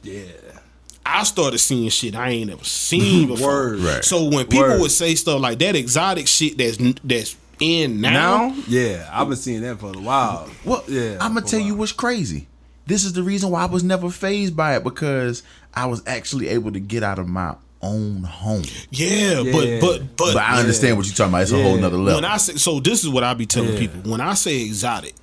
yeah. 0.04 0.24
I 1.08 1.24
started 1.24 1.58
seeing 1.60 1.90
shit 1.90 2.16
I 2.16 2.30
ain't 2.30 2.50
ever 2.52 2.64
seen 2.64 3.28
before. 3.34 3.48
Word. 3.48 3.80
Right. 3.80 4.04
So 4.04 4.26
when 4.26 4.46
people 4.48 4.68
Word. 4.68 4.82
would 4.82 4.92
say 4.92 5.16
stuff 5.16 5.40
like 5.42 5.60
that 5.60 5.76
exotic 5.76 6.28
shit 6.28 6.58
that's 6.58 6.78
that's 7.04 7.36
in 7.60 8.02
now, 8.02 8.12
Now, 8.50 8.56
yeah, 8.68 9.10
I've 9.12 9.28
been 9.28 9.38
seeing 9.38 9.62
that 9.62 9.80
for 9.80 9.88
a 9.96 10.00
while. 10.00 10.48
Well, 10.64 10.84
yeah, 10.88 11.18
I'm 11.20 11.34
gonna 11.34 11.46
tell 11.46 11.60
you 11.60 11.74
what's 11.76 11.92
crazy. 11.92 12.48
This 12.86 13.04
is 13.04 13.14
the 13.14 13.24
reason 13.24 13.50
why 13.50 13.64
I 13.64 13.66
was 13.66 13.84
never 13.84 14.10
phased 14.10 14.56
by 14.56 14.76
it 14.78 14.84
because 14.84 15.44
I 15.74 15.88
was 15.88 16.02
actually 16.08 16.50
able 16.50 16.72
to 16.72 16.80
get 16.80 17.04
out 17.04 17.20
of 17.20 17.28
my 17.28 17.56
own 17.82 18.24
home. 18.24 18.64
yeah, 18.92 19.40
Yeah. 19.42 19.52
but 19.52 19.82
but 19.82 20.00
but, 20.18 20.34
But 20.34 20.38
I 20.38 20.60
understand 20.60 20.98
what 20.98 21.06
you're 21.08 21.16
talking 21.16 21.32
about. 21.32 21.42
It's 21.44 21.52
a 21.52 21.62
whole 21.62 21.76
Yeah. 21.76 21.82
nother 21.82 21.98
level. 21.98 22.22
when 22.22 22.26
I 22.32 22.38
say 22.38 22.56
so, 22.58 22.80
this 22.80 23.04
is 23.04 23.10
what 23.10 23.24
I 23.24 23.34
be 23.34 23.46
telling 23.46 23.74
Yeah. 23.74 23.80
people 23.80 24.12
when 24.12 24.22
I 24.22 24.34
say 24.36 24.62
exotic. 24.62 25.16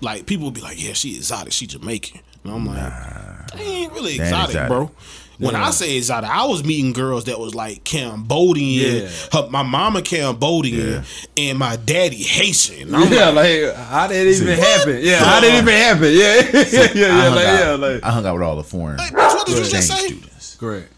Like 0.00 0.26
people 0.26 0.44
will 0.44 0.50
be 0.50 0.60
like, 0.62 0.82
"Yeah, 0.82 0.94
she 0.94 1.14
exotic. 1.16 1.52
She 1.52 1.66
Jamaican." 1.66 2.20
And 2.44 2.52
I'm 2.54 2.66
like, 2.66 2.76
"That 2.76 3.60
ain't 3.60 3.92
really 3.92 4.14
exotic, 4.16 4.56
exotic. 4.56 4.68
bro." 4.68 4.90
When 5.42 5.54
Yeah. 5.54 5.66
I 5.66 5.70
say 5.70 5.96
exotic, 5.96 6.30
I 6.30 6.44
was 6.46 6.62
meeting 6.64 6.92
girls 6.92 7.24
that 7.24 7.38
was 7.40 7.54
like 7.54 7.82
Cambodian. 7.84 9.02
Yeah. 9.02 9.08
Her, 9.32 9.48
my 9.50 9.62
mama 9.62 10.00
Cambodian 10.02 11.02
and 11.36 11.58
my 11.58 11.76
daddy 11.76 12.22
Haitian. 12.22 12.94
I'm 12.94 13.12
yeah, 13.12 13.28
like, 13.30 13.62
like 13.64 13.74
how 13.74 14.06
did 14.06 14.26
it 14.26 14.40
even 14.40 14.56
happen? 14.58 14.98
Yeah, 15.02 15.16
how 15.24 15.40
did 15.40 15.54
it 15.54 15.58
even 15.62 15.74
happen? 15.74 16.04
Yeah, 16.04 16.60
yeah, 16.70 16.92
yeah, 16.94 17.06
I 17.06 17.24
yeah, 17.24 17.34
like, 17.34 17.46
out, 17.46 17.58
yeah, 17.60 17.70
like 17.94 18.04
I 18.04 18.10
hung 18.12 18.24
out 18.26 18.34
with 18.34 18.42
all 18.42 18.56
the 18.56 18.62
foreign 18.62 18.98
bitch, 18.98 19.12
what 19.12 19.46
did 19.46 19.54
you 19.56 19.60
exchange 19.62 19.86
just 19.88 20.00
say? 20.00 20.06
students, 20.06 20.56
correct. 20.56 20.92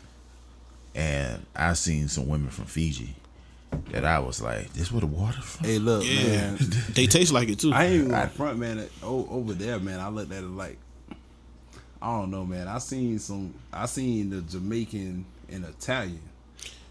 and 0.94 1.44
I 1.56 1.72
seen 1.72 2.08
some 2.08 2.28
women 2.28 2.50
from 2.50 2.66
Fiji 2.66 3.14
that 3.90 4.04
I 4.04 4.18
was 4.20 4.40
like, 4.42 4.72
"This 4.74 4.92
where 4.92 5.00
the 5.00 5.06
water 5.06 5.40
from?" 5.40 5.66
Hey, 5.66 5.78
look, 5.78 6.04
Yeah, 6.06 6.50
man. 6.50 6.58
they 6.94 7.06
taste 7.06 7.32
like 7.32 7.48
it 7.48 7.58
too. 7.58 7.72
I 7.72 7.84
ain't 7.86 7.94
even 7.94 8.08
gonna 8.10 8.28
front, 8.28 8.58
man. 8.58 8.86
Over 9.02 9.52
there, 9.54 9.78
man, 9.80 10.00
I 10.00 10.08
looked 10.08 10.32
at 10.32 10.44
it 10.44 10.50
like 10.50 10.76
I 12.04 12.18
don't 12.20 12.30
know, 12.30 12.44
man. 12.44 12.68
I 12.68 12.76
seen 12.78 13.18
some. 13.18 13.54
I 13.73 13.87
seen 13.87 14.28
the 14.28 14.42
Jamaican 14.42 15.25
and 15.50 15.64
Italian. 15.64 16.20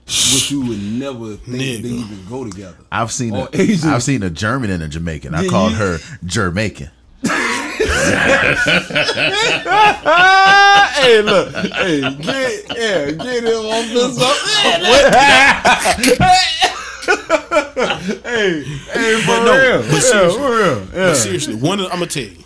which 0.06 0.50
you 0.50 0.66
would 0.66 0.82
never 0.82 1.36
think 1.36 1.58
they 1.58 1.82
Nigga. 1.82 1.86
even 1.86 2.26
go 2.28 2.50
together. 2.50 2.78
I've 2.92 3.12
seen 3.12 3.36
Or 3.36 3.48
a, 3.54 3.56
Asian. 3.62 3.90
I've 3.90 4.02
seen 4.02 4.24
a 4.24 4.32
German 4.32 4.72
and 4.72 4.82
a 4.82 4.88
Jamaican. 4.88 5.36
I 5.36 5.48
called 5.48 5.74
you- 5.74 5.78
her 5.78 6.00
Jamaican. 6.26 6.90
hey, 9.84 11.22
look, 11.22 11.54
hey, 11.54 12.00
get, 12.02 12.78
yeah, 12.78 13.12
get 13.12 13.44
him 13.44 13.66
off 13.66 13.88
this 13.90 14.22
up. 14.22 14.38
hey, 18.24 18.64
hey, 18.64 19.22
for 19.22 19.28
But 19.28 19.44
no, 19.46 19.58
real, 19.58 19.82
but 19.82 19.92
yeah, 19.92 20.00
seriously. 20.00 20.40
for 20.40 20.52
real, 20.52 20.80
yeah. 20.80 20.86
But 20.92 21.16
seriously, 21.16 21.56
one 21.56 21.80
of, 21.80 21.86
I'm 21.88 21.94
gonna 22.00 22.08
tell 22.08 22.24
you. 22.24 22.38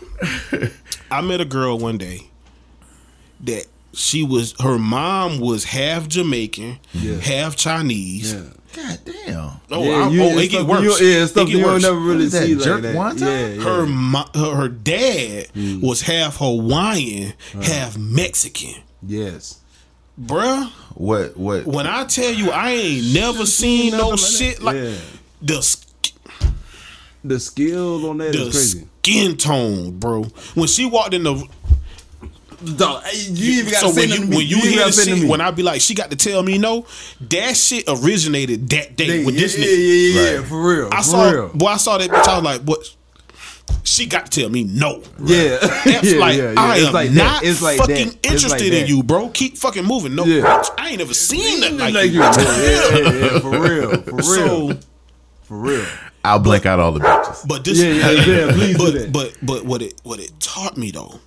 I 1.11 1.21
met 1.21 1.41
a 1.41 1.45
girl 1.45 1.77
one 1.77 1.97
day 1.97 2.29
that 3.41 3.65
she 3.93 4.23
was 4.23 4.53
her 4.61 4.77
mom 4.77 5.39
was 5.39 5.63
half 5.65 6.07
Jamaican, 6.07 6.79
Yeah. 6.93 7.15
half 7.17 7.55
Chinese. 7.55 8.33
Yeah. 8.33 8.41
God 8.75 8.99
damn. 9.05 9.51
Oh, 9.71 9.83
yeah, 9.83 10.03
I'm, 10.05 10.11
you, 10.13 10.21
oh 10.23 10.37
it 10.37 10.49
get 10.49 10.51
stuff 10.51 10.67
worse. 10.67 10.83
You, 11.01 11.07
yeah, 11.07 11.21
it's 11.23 11.31
It 11.31 11.33
stuff 11.33 11.47
get 11.47 11.57
you 11.57 11.65
worse. 11.65 11.81
never 11.81 11.97
really 11.99 12.25
is 12.25 12.31
that, 12.33 12.45
see 12.45 12.55
jerk 12.55 12.83
like 12.83 12.83
that. 12.83 12.95
wonton? 12.95 13.19
Yeah, 13.21 13.47
yeah. 13.47 13.63
her, 13.63 13.85
mo- 13.87 14.29
her 14.35 14.55
her 14.55 14.67
dad 14.67 15.47
Mm. 15.55 15.81
was 15.81 16.01
half 16.01 16.37
Hawaiian, 16.37 17.33
half 17.61 17.97
Mexican. 17.97 18.75
yes. 19.05 19.57
Bruh, 20.19 20.69
What 20.95 21.37
what 21.37 21.65
when 21.67 21.85
I 21.87 22.03
tell 22.05 22.31
you 22.31 22.49
I 22.51 22.71
ain't 22.71 23.13
never 23.13 23.45
seen 23.45 23.91
no 23.91 24.09
like 24.09 24.19
shit 24.19 24.55
that. 24.57 24.63
like 24.63 24.75
Yeah. 24.75 24.93
the 25.43 25.77
The 27.23 27.39
skills 27.39 28.03
on 28.03 28.17
that 28.19 28.31
the 28.33 28.47
is 28.47 28.51
crazy. 28.53 28.87
skin 29.01 29.37
tone, 29.37 29.91
bro. 29.99 30.23
When 30.55 30.67
she 30.67 30.85
walked 30.85 31.13
in 31.13 31.23
the 31.23 31.43
Dog, 32.75 33.03
you 33.13 33.59
even 33.59 33.71
got 33.71 33.81
so 33.81 33.89
to 33.91 33.95
when 33.99 34.09
you 34.09 34.15
to 34.15 34.21
me. 34.25 34.37
when 34.37 34.47
you, 34.47 34.57
even 34.57 34.69
hear 34.69 34.79
gotta 34.79 34.87
the 34.87 34.93
send 34.93 35.07
them 35.09 35.15
to 35.17 35.21
shit, 35.21 35.29
when 35.29 35.41
I 35.41 35.51
be 35.51 35.61
like, 35.63 35.79
she 35.79 35.93
got 35.93 36.09
to 36.09 36.15
tell 36.15 36.41
me 36.41 36.57
no, 36.57 36.85
that 37.29 37.55
shit 37.55 37.83
originated 37.87 38.67
that 38.69 38.95
day 38.95 39.19
yeah, 39.19 39.25
with 39.25 39.35
this 39.37 39.57
yeah, 39.57 39.65
nigga. 39.65 39.77
yeah, 39.77 40.21
yeah, 40.21 40.31
yeah, 40.31 40.37
Right. 40.39 40.47
for 40.47 40.61
real. 40.67 40.89
I 40.91 40.97
for 40.97 41.03
saw, 41.03 41.29
real. 41.31 41.47
boy, 41.49 41.67
I 41.67 41.77
saw 41.77 41.97
that 41.99 42.09
bitch. 42.09 42.27
I 42.27 42.35
was 42.35 42.43
like, 42.43 42.61
what? 42.63 42.93
She 43.83 44.05
got 44.07 44.31
to 44.31 44.41
tell 44.41 44.49
me 44.49 44.63
no. 44.63 45.03
Yeah, 45.23 45.57
That's 45.61 46.11
yeah, 46.13 46.19
like 46.19 46.37
yeah, 46.37 46.51
yeah. 46.53 46.55
I 46.57 46.77
It's 46.77 46.87
am 46.87 46.93
like 46.93 47.09
that. 47.09 47.15
not 47.15 47.43
It's 47.43 47.61
like 47.61 47.77
fucking 47.77 47.95
that. 47.95 48.15
It's 48.23 48.25
like 48.25 48.33
interested 48.33 48.73
in 48.73 48.81
that. 48.81 48.89
you, 48.89 49.03
bro. 49.03 49.29
Keep 49.29 49.57
fucking 49.57 49.85
moving. 49.85 50.15
No, 50.15 50.25
Yeah. 50.25 50.41
bitch, 50.43 50.69
I 50.77 50.89
ain't 50.89 50.97
never 50.99 51.13
seen 51.13 51.59
nothing 51.61 51.77
like, 51.77 51.93
like 51.93 52.11
you. 52.11 52.13
you. 52.13 52.21
Yeah, 52.23 52.31
yeah, 52.31 52.97
yeah, 52.97 53.31
yeah, 53.33 53.39
for 53.39 53.49
real, 53.51 54.01
for 54.01 54.15
real, 54.15 54.23
So, 54.23 54.79
for 55.43 55.57
real. 55.57 55.85
I'll 56.25 56.39
blank 56.39 56.65
out 56.65 56.79
all 56.79 56.91
the 56.91 56.99
bitches. 57.01 57.47
but 57.47 57.63
this, 57.63 57.77
Yeah, 57.79 58.09
yeah, 58.09 58.45
yeah, 58.47 58.51
please 58.51 58.77
do 58.77 58.83
but, 58.83 58.93
that. 58.93 59.11
but 59.13 59.33
but 59.43 59.65
what 59.65 59.81
it 59.81 59.93
what 60.03 60.19
it 60.19 60.31
taught 60.39 60.75
me 60.75 60.91
though 60.91 61.19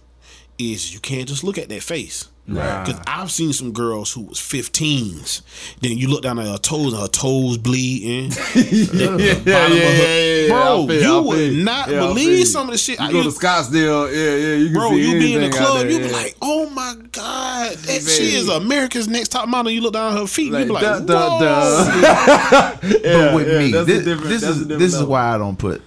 is 0.61 0.93
you 0.95 1.01
can't 1.01 1.27
just 1.29 1.43
look 1.45 1.59
at 1.59 1.69
that 1.71 1.83
face. 1.83 2.29
Nah. 2.47 2.85
Because 2.85 3.01
I've 3.07 3.31
seen 3.31 3.53
some 3.53 3.71
girls 3.73 4.13
who 4.13 4.23
was 4.23 4.39
15s. 4.39 5.43
Then 5.83 5.97
you 5.97 6.09
look 6.09 6.23
down 6.23 6.41
at 6.41 6.47
her 6.47 6.59
toes 6.59 6.93
and 6.93 7.01
her 7.01 7.07
toes 7.07 7.59
bleeding. 7.59 8.33
yeah, 8.55 9.17
yeah, 9.17 9.37
yeah, 9.45 9.69
yeah, 9.69 9.69
yeah. 9.69 10.49
Bro, 10.49 10.87
feel- 10.89 11.01
you 11.03 11.17
I 11.17 11.21
would 11.21 11.39
feel- 11.39 11.65
not 11.65 11.89
yeah, 11.91 11.99
believe 12.01 12.49
some 12.49 12.67
of 12.67 12.73
the 12.73 12.79
shit. 12.79 12.99
You 12.99 13.07
I 13.07 13.13
go 13.13 13.19
to 13.21 13.25
used- 13.27 13.41
Scottsdale, 13.41 14.13
yeah, 14.13 14.37
yeah. 14.49 14.55
You 14.57 14.65
can 14.67 14.75
Bro, 14.75 14.91
see 14.91 15.13
you 15.13 15.19
be 15.21 15.35
in 15.37 15.43
the 15.43 15.57
club, 15.57 15.79
there, 15.79 15.91
you 15.91 15.99
be 16.01 16.05
yeah. 16.07 16.11
like, 16.13 16.37
oh 16.43 16.69
my 16.71 16.95
God, 17.13 17.77
that 17.77 17.87
Man. 17.87 18.01
she 18.01 18.35
is 18.35 18.49
America's 18.49 19.07
Next 19.07 19.29
Top 19.29 19.49
Model. 19.49 19.71
You 19.71 19.83
look 19.83 19.93
down 19.93 20.13
at 20.15 20.19
her 20.19 20.27
feet, 20.27 20.53
and 20.53 20.59
you 20.61 20.65
be 20.67 20.73
like, 20.73 20.83
Like, 20.83 21.07
duh, 21.07 21.39
duh, 21.39 21.39
whoa. 21.39 22.01
duh. 22.01 22.77
but 22.81 23.35
with 23.37 23.49
yeah, 23.49 23.59
me, 23.59 23.71
this, 23.71 23.87
this 23.87 24.43
is 24.43 24.59
different 24.63 24.79
this 24.81 24.95
is 24.95 25.05
why 25.05 25.35
I 25.35 25.39
don't 25.39 25.59
put 25.59 25.83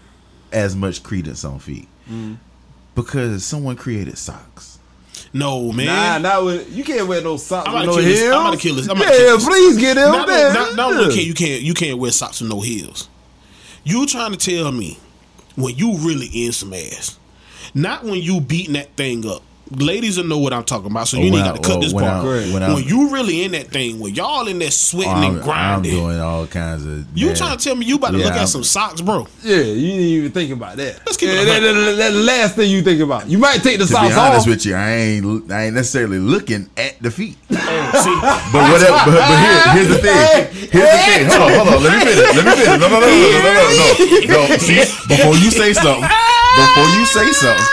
as 0.54 0.78
much 0.78 1.04
credence 1.04 1.44
on 1.44 1.60
feet. 1.60 1.90
Mm. 2.10 2.38
Because 2.96 3.46
someone 3.46 3.76
created 3.76 4.18
socks. 4.18 4.80
No, 5.34 5.72
man. 5.72 6.22
Nah, 6.22 6.30
not 6.30 6.46
with 6.46 6.72
you 6.76 6.84
can't 6.84 7.08
wear 7.08 7.22
no 7.22 7.38
socks 7.38 7.68
I'm 7.68 7.74
with 7.74 7.84
about 7.84 7.96
no 7.96 7.98
to 7.98 8.04
kill 8.04 8.10
this. 8.12 8.20
heels. 8.22 8.36
I'm 8.36 8.42
about 8.42 8.52
to 8.54 8.58
kill 8.60 8.76
this. 8.76 8.90
I'm 8.90 8.98
yeah, 8.98 9.10
kill 9.10 9.38
this. 9.38 9.48
please 9.48 9.78
get 9.80 9.98
him 9.98 10.12
Not, 10.12 10.28
there. 10.28 10.54
not, 10.54 10.76
not 10.76 10.94
only 10.94 11.22
you 11.22 11.34
can't 11.34 11.62
you 11.64 11.74
can't 11.74 11.98
wear 11.98 12.12
socks 12.12 12.40
with 12.42 12.52
no 12.52 12.62
heels. 12.62 13.10
You 13.84 14.06
trying 14.06 14.32
to 14.32 14.38
tell 14.38 14.72
me 14.72 15.00
when 15.56 15.76
you 15.76 15.98
really 15.98 16.28
in 16.28 16.52
some 16.52 16.74
ass, 16.74 17.18
not 17.74 18.04
when 18.04 18.22
you 18.22 18.42
beating 18.42 18.74
that 18.74 18.96
thing 18.96 19.28
up. 19.28 19.42
Ladies 19.78 20.18
will 20.18 20.26
know 20.26 20.38
what 20.38 20.54
I'm 20.54 20.64
talking 20.64 20.92
about, 20.92 21.08
so 21.08 21.18
oh, 21.18 21.22
you 21.22 21.26
Oh, 21.26 21.28
ain't 21.28 21.34
when 21.36 21.44
got 21.46 21.54
I- 21.54 21.58
to 21.58 21.68
cut 21.68 21.78
oh, 21.78 21.82
this 21.82 21.94
when 21.94 22.04
part. 22.06 22.26
I- 22.26 22.28
when 22.28 22.54
when 22.54 22.64
I- 22.64 22.78
you 22.80 23.10
really 23.10 23.44
in 23.44 23.52
that 23.54 23.68
thing, 23.72 24.00
when 24.00 24.14
y'all 24.14 24.48
in 24.48 24.60
there 24.60 24.72
sweating 24.72 25.12
oh, 25.12 25.16
I'm, 25.16 25.24
and 25.24 25.38
I'm 25.40 25.44
grinding, 25.44 25.92
doing 25.92 26.20
all 26.20 26.46
kinds 26.48 26.86
of. 26.86 27.06
you 27.16 27.28
man. 27.28 27.36
trying 27.36 27.58
to 27.58 27.64
tell 27.64 27.76
me 27.76 27.86
you 27.86 27.96
about 27.96 28.12
to 28.12 28.18
Yeah, 28.20 28.26
look 28.26 28.34
I'm- 28.34 28.44
at 28.44 28.50
some 28.50 28.64
socks, 28.64 29.02
bro? 29.02 29.28
Yeah, 29.44 29.58
you 29.58 29.88
didn't 29.92 30.06
even 30.06 30.32
think 30.32 30.52
about 30.52 30.78
that. 30.78 31.00
Let's 31.06 31.18
keep 31.18 31.30
yeah, 31.30 31.36
it 31.36 31.44
a 31.44 31.46
that, 31.46 31.60
that, 31.62 31.96
that- 31.98 32.14
last 32.14 32.56
thing 32.56 32.70
you 32.72 32.82
think 32.82 33.02
about. 33.02 33.28
You 33.30 33.38
might 33.38 33.64
take 33.64 33.78
the 33.80 33.86
To 33.86 33.90
be 33.90 33.94
socks 33.94 34.16
honest 34.18 34.42
off. 34.42 34.48
with 34.48 34.66
you, 34.66 34.76
I 34.76 34.92
ain't 34.92 35.52
I 35.52 35.66
ain't 35.66 35.76
necessarily 35.76 36.20
looking 36.20 36.70
at 36.78 37.02
the 37.02 37.10
feet. 37.12 37.36
See, 37.50 37.58
But 37.58 38.72
whatever. 38.72 38.92
But, 39.06 39.16
but 39.16 39.40
here, 39.40 39.74
here's 39.74 39.88
the 39.90 39.98
thing. 40.00 40.70
Here's 40.72 40.92
the 40.92 41.02
thing. 41.06 41.26
Hold 41.28 41.42
on, 41.42 41.52
hold 41.54 41.68
on. 41.76 41.84
Let 41.84 41.94
me 41.94 42.12
finish. 42.14 42.36
Let 42.36 42.46
me 42.46 42.52
finish. 42.52 42.68
No, 42.68 42.88
no, 42.88 42.88
no, 42.90 43.00
no, 43.00 43.10
no, 43.10 43.40
no, 43.42 43.54
no, 43.54 44.38
no. 44.38 44.48
No. 44.48 44.58
See, 44.58 44.80
before 45.08 45.36
you 45.36 45.52
say 45.52 45.74
something, 45.74 46.04
before 46.04 46.88
you 46.98 47.06
say 47.06 47.32
something, 47.32 47.66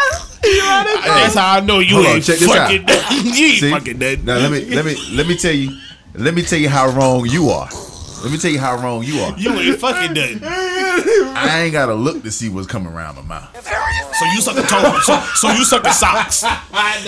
that's 0.42 1.34
how 1.34 1.56
I 1.56 1.60
know 1.60 1.78
you 1.80 1.94
Hold 1.96 2.06
on, 2.06 2.12
ain't 2.16 2.24
check 2.24 2.38
this 2.38 2.48
out. 2.50 2.68
fucking. 2.70 2.88
you 3.34 3.46
ain't 3.46 3.60
see. 3.60 3.70
fucking 3.70 3.98
that. 3.98 4.24
Now 4.24 4.38
let 4.38 4.50
me 4.50 4.64
let 4.74 4.84
me 4.84 4.96
let 5.12 5.26
me 5.26 5.36
tell 5.36 5.52
you. 5.54 5.76
Let 6.14 6.34
me 6.34 6.42
tell 6.42 6.58
you 6.58 6.68
how 6.68 6.88
wrong 6.88 7.26
you 7.26 7.50
are. 7.50 7.68
Let 8.22 8.30
me 8.32 8.36
tell 8.38 8.50
you 8.50 8.58
how 8.60 8.76
wrong 8.76 9.02
you 9.02 9.18
are. 9.20 9.32
You 9.38 9.52
ain't 9.58 9.80
fucking 9.80 10.12
done. 10.14 10.40
I 10.44 11.62
ain't 11.64 11.72
gotta 11.72 11.94
look 11.94 12.22
to 12.24 12.30
see 12.30 12.48
what's 12.50 12.66
coming 12.66 12.92
around 12.92 13.16
my 13.16 13.22
mouth. 13.22 13.56
So 14.18 14.24
you 14.26 14.40
suck 14.42 14.56
the 14.56 14.62
toe. 14.62 14.98
So, 15.00 15.18
so 15.36 15.48
you 15.52 15.64
suck 15.64 15.82
the 15.82 15.92
socks. 15.92 16.44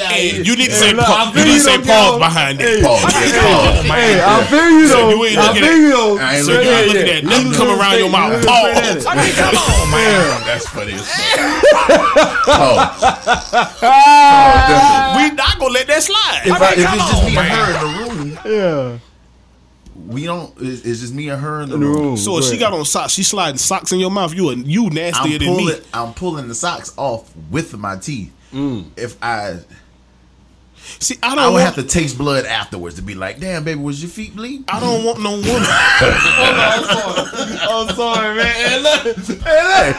And 0.02 0.46
you 0.46 0.56
need 0.56 0.66
to 0.70 0.72
say 0.74 0.92
look, 0.94 1.04
pa- 1.04 1.32
you 1.34 1.42
feel 1.42 1.44
need 1.52 1.58
to 1.58 1.60
say 1.60 1.76
don't 1.76 1.86
pause 1.86 2.18
behind 2.18 2.58
it. 2.60 2.82
Pause. 2.82 3.02
Yeah, 3.12 3.42
pause. 3.44 3.84
Hey, 3.84 4.20
I 4.24 4.44
feel 4.48 4.70
you 4.70 4.86
So 4.88 4.96
though. 4.96 5.10
you 5.10 5.24
ain't 5.26 5.38
I 5.38 5.46
looking 5.48 5.62
feel 5.62 5.72
at- 5.72 5.76
you 5.78 5.90
though. 5.90 6.18
I 6.18 6.36
ain't 6.36 6.44
So 6.46 6.52
looking 6.52 6.66
you 6.66 6.72
at 6.72 6.80
ain't 6.80 6.88
it. 6.88 6.96
looking 6.96 7.12
at 7.12 7.24
nothing 7.24 7.52
come 7.52 7.70
around 7.80 7.98
your 7.98 8.10
mouth. 8.10 8.46
Pause. 8.46 9.06
I 9.06 9.14
mean, 9.16 9.32
come 9.36 9.56
on, 9.68 9.90
man. 9.92 10.40
That's 10.48 10.66
funny 10.68 10.94
as 10.94 11.04
fuck. 11.04 11.92
Pause. 12.48 13.04
Pause. 13.80 15.16
We 15.16 15.24
not 15.36 15.58
gonna 15.58 15.72
let 15.74 15.86
that 15.88 16.02
slide. 16.02 16.40
If, 16.46 16.52
I 16.52 16.56
I, 16.56 16.72
if 16.72 16.84
come 16.86 16.98
it's 16.98 17.10
just 17.10 17.22
on, 17.22 17.28
me 17.28 17.36
and 17.36 17.48
her 17.52 17.68
in 17.68 17.76
the 17.82 17.88
room, 18.00 18.38
Yeah. 18.46 18.98
We 20.06 20.24
don't. 20.24 20.52
It's, 20.60 20.84
it's 20.84 21.00
just 21.00 21.14
me 21.14 21.28
and 21.28 21.40
her 21.40 21.60
in 21.62 21.68
the, 21.70 21.74
In 21.76 21.80
the 21.80 21.86
room. 21.86 21.96
room. 21.98 22.16
So 22.16 22.38
if 22.38 22.44
she 22.44 22.56
got 22.58 22.72
on 22.72 22.84
socks, 22.84 23.12
she 23.12 23.22
sliding 23.22 23.58
socks 23.58 23.92
in 23.92 23.98
your 24.00 24.10
mouth. 24.10 24.34
You 24.34 24.50
a, 24.50 24.54
you 24.56 24.90
nastier 24.90 25.34
I'm 25.34 25.38
than 25.38 25.56
me. 25.56 25.64
pulling. 25.64 25.82
I'm 25.94 26.14
pulling 26.14 26.48
the 26.48 26.54
socks 26.54 26.92
off 26.96 27.30
with 27.50 27.76
my 27.76 27.96
teeth. 27.96 28.32
Mm. 28.52 28.86
If 28.96 29.16
I, 29.22 29.58
See, 30.98 31.16
I 31.22 31.28
I 31.28 31.34
don't 31.36 31.38
I 31.38 31.46
would 31.46 31.52
want. 31.54 31.64
have 31.64 31.74
to 31.76 31.84
taste 31.84 32.18
blood 32.18 32.44
afterwards 32.44 32.96
to 32.96 33.02
be 33.02 33.14
like, 33.14 33.38
"Damn, 33.38 33.62
baby, 33.64 33.80
was 33.80 34.02
your 34.02 34.10
feet 34.10 34.34
bleed?" 34.34 34.64
I 34.68 34.80
don't 34.80 35.04
want 35.04 35.20
no 35.22 35.30
woman. 35.36 35.46
I'm 37.70 37.88
sorry, 37.94 38.36
man. 38.36 38.46
Hey, 38.46 38.78
look. 38.82 39.16
Hey, 39.16 39.62
look. 39.86 39.96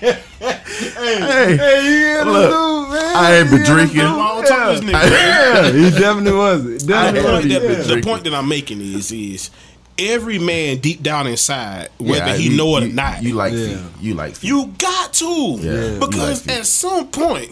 Hey, 0.00 0.22
Hey, 0.38 1.84
you 1.84 1.90
hear 1.90 2.24
this 2.24 2.32
Look, 2.34 2.34
dude, 2.34 2.34
man? 2.34 2.34
I 2.34 2.34
ain't 2.34 2.34
been 2.34 2.34
You 2.34 2.34
hear 2.34 2.34
this 2.34 2.34
drinking. 2.34 2.75
Dude? 3.00 3.16
I 3.16 3.44
don't 3.44 4.46
talk 4.46 4.74
to 4.74 4.80
this 4.80 4.80
nigga. 4.80 5.10
Yeah, 5.10 5.72
he 5.72 5.90
definitely 5.90 6.32
was. 6.32 6.62
He 6.64 6.68
the, 6.78 6.86
Definitely 6.86 7.20
I 7.20 7.22
point 7.22 7.44
was. 7.44 7.52
have 7.52 7.62
that, 7.62 7.88
been 7.88 8.00
the 8.00 8.06
point 8.06 8.24
that 8.24 8.34
I'm 8.34 8.48
making 8.48 8.80
is 8.80 9.12
is 9.12 9.50
every 9.98 10.38
man 10.38 10.78
deep 10.78 11.02
down 11.02 11.26
inside, 11.26 11.88
whether 11.98 12.26
Yeah, 12.26 12.36
he 12.36 12.50
you- 12.50 12.56
know 12.56 12.76
it 12.76 12.84
you- 12.84 12.90
or 12.90 12.92
not, 12.92 13.22
You 13.22 13.34
like 13.34 13.52
Yeah. 13.54 13.66
feet. 13.68 13.78
You 14.00 14.14
like 14.14 14.36
feet. 14.36 14.48
You 14.48 14.66
got 14.78 15.12
to. 15.14 15.56
Yeah, 15.60 15.98
Because 15.98 16.46
like 16.46 16.58
at 16.58 16.66
some 16.66 17.08
point, 17.08 17.50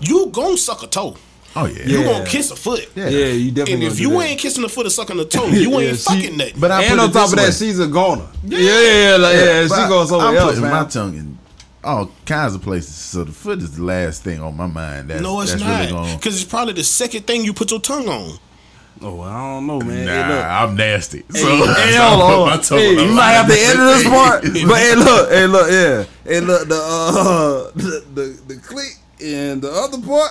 you 0.00 0.26
gon' 0.32 0.56
suck 0.56 0.82
a 0.82 0.86
toe. 0.86 1.16
oh 1.54 1.66
yeah. 1.66 1.84
You 1.86 1.98
Yeah. 2.00 2.12
gonna 2.12 2.26
kiss 2.26 2.50
a 2.50 2.56
foot. 2.56 2.88
Yeah. 2.94 3.08
Yeah, 3.10 3.26
you 3.26 3.50
definitely. 3.50 3.74
And 3.86 3.92
if 3.92 4.00
you 4.00 4.10
that. 4.10 4.20
ain't 4.26 4.40
kissing 4.40 4.64
a 4.64 4.68
foot 4.70 4.86
or 4.86 4.90
sucking 4.90 5.18
a 5.20 5.24
toe, 5.26 5.46
you 5.48 5.78
ain't 5.80 5.98
she- 5.98 6.04
fucking 6.04 6.36
nothing. 6.38 6.54
But 6.58 6.70
I 6.70 6.82
and 6.84 6.90
put 6.92 6.98
on 7.00 7.10
it 7.10 7.12
top 7.12 7.30
this 7.30 7.32
of 7.32 7.38
that, 7.58 7.64
she's 7.64 7.78
a 7.78 7.86
goner. 7.86 8.26
Yeah, 8.44 8.58
yeah, 8.58 9.10
yeah, 9.10 9.16
like, 9.16 9.34
yeah. 9.36 9.66
But 9.68 9.82
she 9.82 9.88
goes 9.88 10.08
somewhere 10.08 10.28
I'm 10.28 10.36
else, 10.36 10.44
putting 10.46 10.62
man. 10.62 10.70
my 10.72 10.84
tongue 10.88 11.14
in 11.14 11.38
all 11.84 12.10
kinds 12.26 12.54
of 12.54 12.62
places. 12.62 12.94
So 12.94 13.24
the 13.24 13.32
foot 13.32 13.58
is 13.60 13.76
the 13.76 13.82
last 13.82 14.22
thing 14.22 14.40
on 14.40 14.56
my 14.56 14.66
mind. 14.66 15.10
That's, 15.10 15.22
no, 15.22 15.40
it's 15.40 15.52
that's 15.52 15.62
not. 15.62 15.80
Really 15.80 15.92
gonna, 15.92 16.16
Because 16.16 16.40
it's 16.40 16.50
probably 16.50 16.74
the 16.74 16.84
second 16.84 17.26
thing 17.26 17.44
you 17.44 17.52
put 17.52 17.70
your 17.70 17.80
tongue 17.80 18.08
on. 18.08 18.38
Oh, 19.04 19.20
I 19.20 19.32
don't 19.54 19.66
know, 19.66 19.80
man. 19.80 20.06
nah, 20.06 20.12
Hey, 20.12 20.28
look. 20.28 20.44
I'm 20.44 20.76
nasty. 20.76 21.24
So 21.30 21.56
Hey, 21.74 21.96
I 21.98 22.08
hold 22.08 22.20
put 22.20 22.38
on. 22.42 22.48
my 22.50 22.56
tongue 22.62 22.78
Hey, 22.78 22.98
on 22.98 23.08
you 23.08 23.14
might 23.14 23.32
have 23.32 23.46
to 23.48 23.52
edit 23.54 23.76
this 23.78 24.04
part. 24.08 24.42
But 24.68 24.78
hey, 24.78 24.94
look, 24.94 25.28
hey, 25.30 25.46
look, 25.48 25.70
yeah, 25.70 26.04
hey, 26.24 26.40
look, 26.40 26.68
the 26.68 26.74
uh, 26.76 27.70
the 27.74 28.04
the, 28.14 28.54
the 28.54 28.56
click 28.60 28.94
and 29.20 29.60
the 29.62 29.70
other 29.72 29.98
part. 30.00 30.30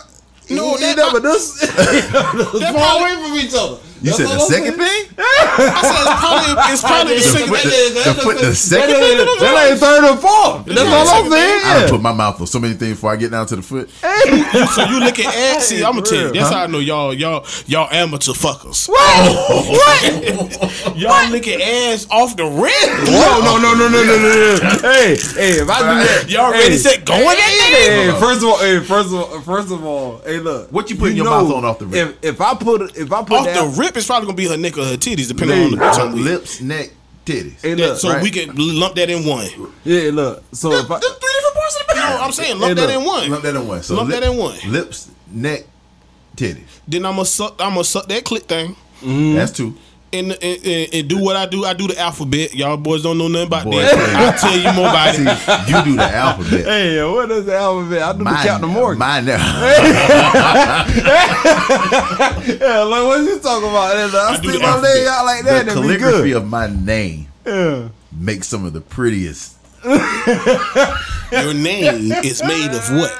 No, 0.49 0.55
No, 0.71 0.77
that- 0.77 0.95
that, 0.97 1.09
but 1.13 1.23
this 1.23 1.59
That 1.59 2.73
far 2.73 2.99
away 3.01 3.13
from 3.27 3.37
each 3.39 3.53
other. 3.53 3.77
You 4.01 4.11
said 4.13 4.27
the 4.27 4.39
second 4.39 4.73
thing? 4.73 5.05
I 5.17 5.81
said 5.85 6.01
it's 6.01 6.19
probably 6.21 6.73
it's 6.73 6.81
probably 6.81 7.15
the 7.15 7.21
second 7.21 7.53
thing. 7.53 7.93
the, 7.93 8.21
foot, 8.21 8.37
the 8.41 8.55
second 8.55 8.95
thing? 8.95 9.17
that 9.17 9.69
ain't 9.71 9.79
third 9.79 10.03
or 10.03 10.17
fourth. 10.17 10.65
That's 10.65 10.81
all 10.81 11.23
I'm 11.25 11.31
saying. 11.31 11.61
I 11.65 11.79
done 11.81 11.89
put 11.89 12.01
my 12.01 12.13
mouth 12.13 12.41
on 12.41 12.47
so 12.47 12.59
many 12.59 12.73
things 12.73 12.95
before 12.95 13.11
I 13.11 13.15
get 13.15 13.31
down 13.31 13.45
to 13.47 13.55
the 13.55 13.61
foot. 13.61 13.89
So 13.91 14.83
you 14.85 14.99
look 14.99 15.19
at 15.19 15.33
ass. 15.57 15.65
See, 15.65 15.83
I'm 15.83 15.93
gonna 15.93 16.05
tell 16.05 16.27
you. 16.27 16.33
That's 16.33 16.49
how 16.51 16.63
I 16.63 16.67
know 16.67 16.79
y'all, 16.79 17.13
y'all, 17.13 17.45
y'all 17.67 17.87
amateur 17.91 18.33
fuckers. 18.33 18.89
What? 18.89 19.71
What? 19.71 20.97
Y'all 20.97 21.11
at 21.11 21.47
ass 21.47 22.07
off 22.09 22.35
the 22.35 22.45
rip. 22.45 22.71
No, 23.07 23.41
no, 23.41 23.57
no, 23.57 23.73
no, 23.73 23.87
no, 23.89 24.03
no, 24.03 24.17
no, 24.17 24.57
no. 24.57 24.69
Hey, 24.81 25.15
hey, 25.15 25.61
if 25.61 25.69
I 25.69 25.79
do 25.79 26.07
that, 26.07 26.25
Y'all 26.29 26.51
ready 26.51 26.77
set 26.77 27.05
going 27.05 27.25
at 27.25 27.37
Hey, 27.37 28.07
that? 28.07 28.13
hey, 28.13 28.19
first 28.19 28.37
of 28.41 28.49
all, 28.49 28.57
hey, 28.59 28.79
first 28.79 29.07
of 29.09 29.13
all, 29.15 29.41
first 29.41 29.71
of 29.71 29.83
all, 29.85 30.21
hey, 30.25 30.39
look. 30.39 30.71
What 30.71 30.89
you 30.89 30.95
putting 30.95 31.17
your 31.17 31.25
mouth 31.25 31.51
on 31.51 31.65
off 31.65 31.79
the 31.79 31.85
rip? 31.87 32.17
If, 32.21 32.35
if 32.35 32.41
I 32.41 32.55
put 32.55 32.97
if 32.97 33.11
I 33.11 33.23
put 33.23 33.39
Off 33.39 33.45
the 33.45 33.81
rip, 33.81 33.90
it's 33.97 34.05
probably 34.07 34.25
gonna 34.27 34.37
be 34.37 34.47
her 34.47 34.57
neck 34.57 34.77
or 34.77 34.85
her 34.85 34.97
titties, 34.97 35.27
depending 35.27 35.63
on 35.65 35.71
the 35.71 35.83
Uh, 35.85 35.93
time 35.93 36.13
we- 36.13 36.21
lips, 36.21 36.61
neck, 36.61 36.91
titties. 37.25 37.61
Hey, 37.61 37.75
look, 37.75 37.97
so 37.99 38.09
right. 38.09 38.21
we 38.23 38.29
can 38.31 38.51
lump 38.55 38.95
that 38.95 39.09
in 39.09 39.25
one. 39.25 39.47
yeah, 39.85 40.09
look. 40.13 40.43
So 40.53 40.71
if 40.73 40.89
I, 40.89 40.99
There's 40.99 41.13
three 41.13 41.31
different 41.33 41.55
parts 41.55 41.75
of 41.81 41.87
the 41.87 41.93
No, 41.95 42.17
I'm 42.21 42.31
saying 42.31 42.59
lump 42.59 42.69
Hey, 42.69 42.73
that 42.73 42.87
look, 42.93 42.99
in 43.01 43.05
one. 43.05 43.29
Lump 43.31 43.43
that 43.43 43.55
in 43.55 43.67
one. 43.67 43.83
So 43.83 43.95
Lump 43.95 44.09
that 44.11 44.23
in 44.23 44.37
one. 44.37 44.57
Lips, 44.67 45.09
neck, 45.31 45.65
titties. 46.35 46.61
Then 46.87 47.05
I'm 47.05 47.13
gonna 47.15 47.25
suck. 47.25 47.55
I'm 47.59 47.71
gonna 47.73 47.83
suck 47.83 48.07
that 48.07 48.23
click 48.23 48.43
thing. 48.43 48.75
That's 49.03 49.51
two. 49.51 49.75
And, 50.13 50.33
and, 50.33 50.65
and, 50.65 50.93
and 50.93 51.07
do 51.07 51.19
what 51.19 51.37
I 51.37 51.45
do. 51.45 51.63
I 51.63 51.73
do 51.73 51.87
the 51.87 51.97
alphabet. 51.97 52.53
Y'all 52.53 52.75
boys 52.75 53.01
don't 53.01 53.17
know 53.17 53.29
nothing 53.29 53.47
about 53.47 53.63
Boy, 53.63 53.79
that. 53.81 54.15
I'll 54.17 54.37
tell 54.37 54.57
you 54.57 54.73
more 54.73 54.89
about 54.89 55.15
See, 55.15 55.23
it. 55.25 55.69
you 55.69 55.83
do 55.91 55.95
the 55.95 56.03
alphabet. 56.03 56.65
hey, 56.65 57.01
what 57.05 57.31
is 57.31 57.45
the 57.45 57.55
alphabet? 57.55 58.01
I 58.03 58.11
do 58.11 58.17
the 58.25 58.29
Captain 58.29 58.69
Morgan. 58.69 58.99
Mine 58.99 59.23
now. 59.25 59.37
yeah, 61.41 62.83
like 62.83 63.03
what 63.05 63.21
you 63.21 63.39
talking 63.39 63.69
about? 63.69 63.95
I, 63.95 64.03
I 64.33 64.37
do 64.41 64.49
stick 64.49 64.61
my 64.61 64.67
alphabet. 64.67 64.95
leg 64.95 65.07
out 65.07 65.25
like 65.25 65.43
that 65.45 65.65
the 65.65 65.71
and 65.71 65.81
be 65.81 65.87
calligraphy 65.97 66.29
good. 66.31 66.37
of 66.37 66.47
my 66.49 66.67
name 66.67 67.27
Yeah. 67.45 67.89
makes 68.11 68.47
some 68.47 68.65
of 68.65 68.73
the 68.73 68.81
prettiest. 68.81 69.55
Your 69.85 71.53
name 71.53 72.11
is 72.23 72.43
made 72.43 72.71
of 72.71 72.89
what? 72.97 73.17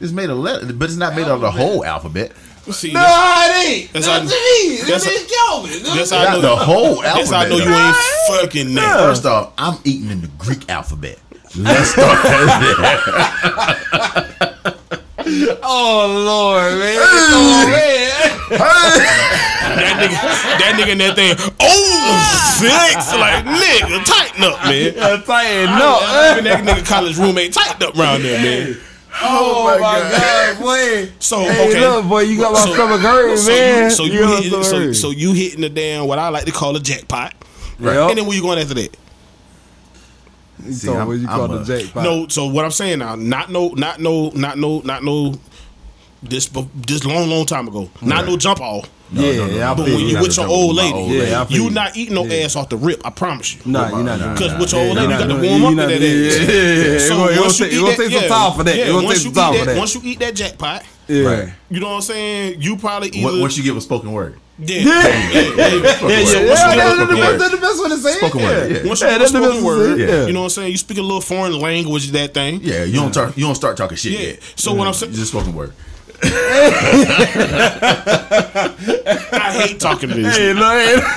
It's 0.00 0.12
made 0.12 0.28
of 0.30 0.38
letter, 0.38 0.72
but 0.72 0.84
it's 0.90 0.96
not 0.98 1.14
made 1.16 1.28
of 1.28 1.40
the 1.40 1.50
whole 1.50 1.84
alphabet. 1.84 2.32
See, 2.72 2.92
No, 2.92 3.00
that's, 3.00 3.50
it 3.50 3.52
ain't. 3.82 3.92
That's 3.92 4.06
That's, 4.06 4.22
how- 4.22 4.24
me. 4.24 4.30
that's 4.88 5.04
That's, 5.04 5.26
Calvin. 5.36 5.82
that's 5.96 6.10
how 6.10 6.18
I 6.18 6.24
Not 6.24 6.32
know. 6.32 6.40
the 6.40 6.56
whole 6.56 7.04
alphabet. 7.04 7.14
That's 7.14 7.30
how 7.30 7.38
I 7.38 7.40
alphabet. 7.44 7.58
know 7.58 7.64
you 7.64 7.74
ain't 7.86 7.96
fucking 8.42 8.68
name. 8.74 8.84
First 8.84 9.26
off, 9.26 9.52
I'm 9.58 9.78
eating 9.84 10.10
in 10.10 10.20
the 10.22 10.28
Greek 10.38 10.68
alphabet. 10.70 11.18
Let's 11.56 11.90
start 11.90 12.22
there. 12.24 12.76
Oh 15.66 16.22
Lord, 16.26 16.78
man. 16.78 16.98
Oh 17.00 17.64
man. 17.66 18.10
That 19.74 19.94
nigga, 19.98 20.18
that 20.60 20.72
nigga 20.78 20.92
in 20.92 20.98
that 20.98 21.14
thing. 21.16 21.34
Oh, 21.60 22.20
six. 22.60 23.08
Like 23.16 23.42
nigga, 23.46 24.04
tighten 24.04 24.44
up, 24.44 24.60
man. 24.64 24.92
Yeah, 24.94 25.16
tighten 25.24 25.78
No, 25.78 25.94
up. 25.96 26.42
that 26.44 26.60
nigga 26.64 26.84
college 26.86 27.16
roommate 27.16 27.54
tightened 27.54 27.82
up 27.84 27.96
around 27.96 28.22
there, 28.22 28.38
man. 28.42 28.76
Oh, 29.22 29.76
oh 29.76 29.80
my 29.80 30.00
God, 30.10 30.58
boy. 30.60 31.12
So 31.20 31.38
Hey, 31.40 31.68
okay, 31.70 31.80
look, 31.80 32.06
boy, 32.08 32.20
you 32.22 32.38
got 32.38 32.52
my 32.52 32.58
So- 32.64 32.74
stomach 32.74 33.00
hurting, 33.00 33.36
so 33.36 33.50
man. 33.50 33.84
You, 33.84 33.90
so 33.90 34.04
you, 34.04 34.18
got 34.20 34.28
my 34.30 34.40
hitting, 34.40 34.62
so, 34.64 34.92
so 34.92 35.10
you 35.10 35.32
hitting 35.32 35.60
the 35.60 35.68
damn 35.68 36.06
what 36.06 36.18
I 36.18 36.28
like 36.30 36.44
to 36.46 36.52
call 36.52 36.74
a 36.76 36.80
jackpot, 36.80 37.32
Yep. 37.80 38.10
and 38.10 38.18
then 38.18 38.26
where 38.26 38.34
you 38.36 38.42
going 38.42 38.58
after 38.58 38.74
that? 38.74 38.96
You 40.66 40.72
See, 40.72 40.86
told 40.86 40.98
I'm- 40.98 41.06
what 41.08 41.18
you 41.18 41.28
I'm 41.28 41.36
call 41.38 41.52
a- 41.54 41.58
the 41.64 41.78
jackpot. 41.82 42.02
No, 42.04 42.28
so 42.28 42.46
what 42.46 42.64
I'm 42.64 42.70
saying 42.70 42.98
now, 42.98 43.14
not 43.14 43.50
no, 43.50 43.68
not 43.68 44.00
no, 44.00 44.30
not 44.30 44.58
no, 44.58 44.80
not 44.84 45.04
no. 45.04 45.34
This 46.22 46.48
this 46.74 47.04
long, 47.04 47.28
long 47.28 47.44
time 47.44 47.68
ago, 47.68 47.90
not 48.00 48.24
no 48.26 48.36
jump 48.38 48.60
off. 48.62 48.88
Yeah, 49.12 49.36
no, 49.36 49.46
no, 49.46 49.52
yeah, 49.54 49.74
But 49.74 49.86
when 49.86 49.98
you. 50.00 50.06
you 50.06 50.20
with 50.20 50.36
your 50.36 50.46
old 50.48 50.74
lady, 50.76 50.92
old 50.92 51.10
lady. 51.10 51.54
You 51.54 51.64
you. 51.64 51.70
not 51.70 51.96
eating 51.96 52.14
no 52.14 52.24
Yeah. 52.24 52.44
ass 52.44 52.56
off 52.56 52.68
the 52.68 52.76
rip. 52.76 53.00
I 53.06 53.10
promise 53.10 53.54
you. 53.54 53.60
Nah, 53.66 53.88
you're 53.90 54.02
not 54.02 54.34
Because 54.34 54.58
with 54.58 54.72
your 54.72 54.80
old 54.82 54.96
lady, 54.96 55.08
you're 55.08 55.18
got 55.18 55.26
to 55.28 55.48
warm 55.48 55.64
up 55.64 55.70
to 55.70 55.76
that 55.76 55.92
ass. 55.92 56.00
Yeah, 56.00 56.54
yeah, 56.54 56.92
yeah. 56.92 56.98
So 56.98 57.28
It 57.28 57.40
once 57.40 57.60
you 57.60 57.66
eat 57.66 57.96
that- 57.96 58.10
some 58.12 58.28
time 58.28 58.52
for 58.56 58.64
that. 58.64 58.76
Yeah, 58.76 58.94
once 58.94 59.24
you 59.24 59.30
eat 59.30 59.34
that- 59.34 59.66
that. 59.66 59.76
Once 59.76 59.94
you 59.94 60.00
eat 60.04 60.18
that 60.20 60.34
jackpot, 60.34 60.82
Yeah. 61.06 61.50
You 61.70 61.80
know 61.80 61.88
what 61.88 61.94
I'm 61.96 62.00
saying. 62.02 62.56
You 62.62 62.76
probably 62.76 63.10
either 63.10 63.38
Once 63.40 63.56
you 63.58 63.62
give 63.62 63.76
a 63.76 63.80
spoken 63.82 64.10
word. 64.12 64.38
yeah, 64.58 64.78
yeah, 64.78 64.84
yeah, 64.84 64.88
yeah. 64.88 65.42
Yeah, 65.42 65.74
word. 65.76 66.10
yeah, 66.10 66.24
Spoken 66.24 66.48
yeah, 66.48 66.48
word. 66.48 66.56
that's, 66.56 67.10
the, 67.10 67.16
word. 67.16 67.38
that's 67.40 67.50
the 67.50 67.56
best 67.60 67.82
way 67.82 67.88
to 67.90 67.96
say. 67.98 68.12
Spoken 68.14 68.40
word, 68.42 68.70
yeah. 68.72 68.88
Once 68.88 69.00
you 69.02 69.06
Yeah, 69.06 69.12
yeah, 69.12 69.18
that's 69.18 69.32
the 69.32 69.38
spoken 69.38 69.50
best 69.56 69.64
word, 69.66 69.78
way 69.78 69.84
to 69.84 69.96
say 69.98 70.02
it, 70.14 70.18
yeah. 70.20 70.26
you 70.26 70.32
know 70.32 70.40
what 70.40 70.44
I'm 70.46 70.50
saying. 70.50 70.70
You 70.72 70.78
speak 70.78 70.96
a 70.98 71.02
little 71.02 71.20
foreign 71.20 71.58
language, 71.60 72.10
that 72.12 72.32
thing. 72.32 72.60
Yeah, 72.62 72.84
you 72.84 72.94
don't 72.94 73.12
talk. 73.12 73.36
You 73.36 73.44
don't 73.44 73.54
start 73.54 73.76
talking 73.76 73.96
shit 73.98 74.12
Yeah. 74.18 74.32
So 74.56 74.72
what 74.72 74.86
I'm 74.86 74.94
saying, 74.94 75.12
You 75.12 75.18
just 75.18 75.32
spoken 75.32 75.54
word. 75.54 75.70
Mm-hmm. 75.70 75.93
I 76.22 76.26
hate 79.66 79.80
talking 79.80 80.08
to 80.10 80.14
this. 80.14 80.36
Hey, 80.36 80.52
nigga. 80.52 80.56
no, 80.56 80.62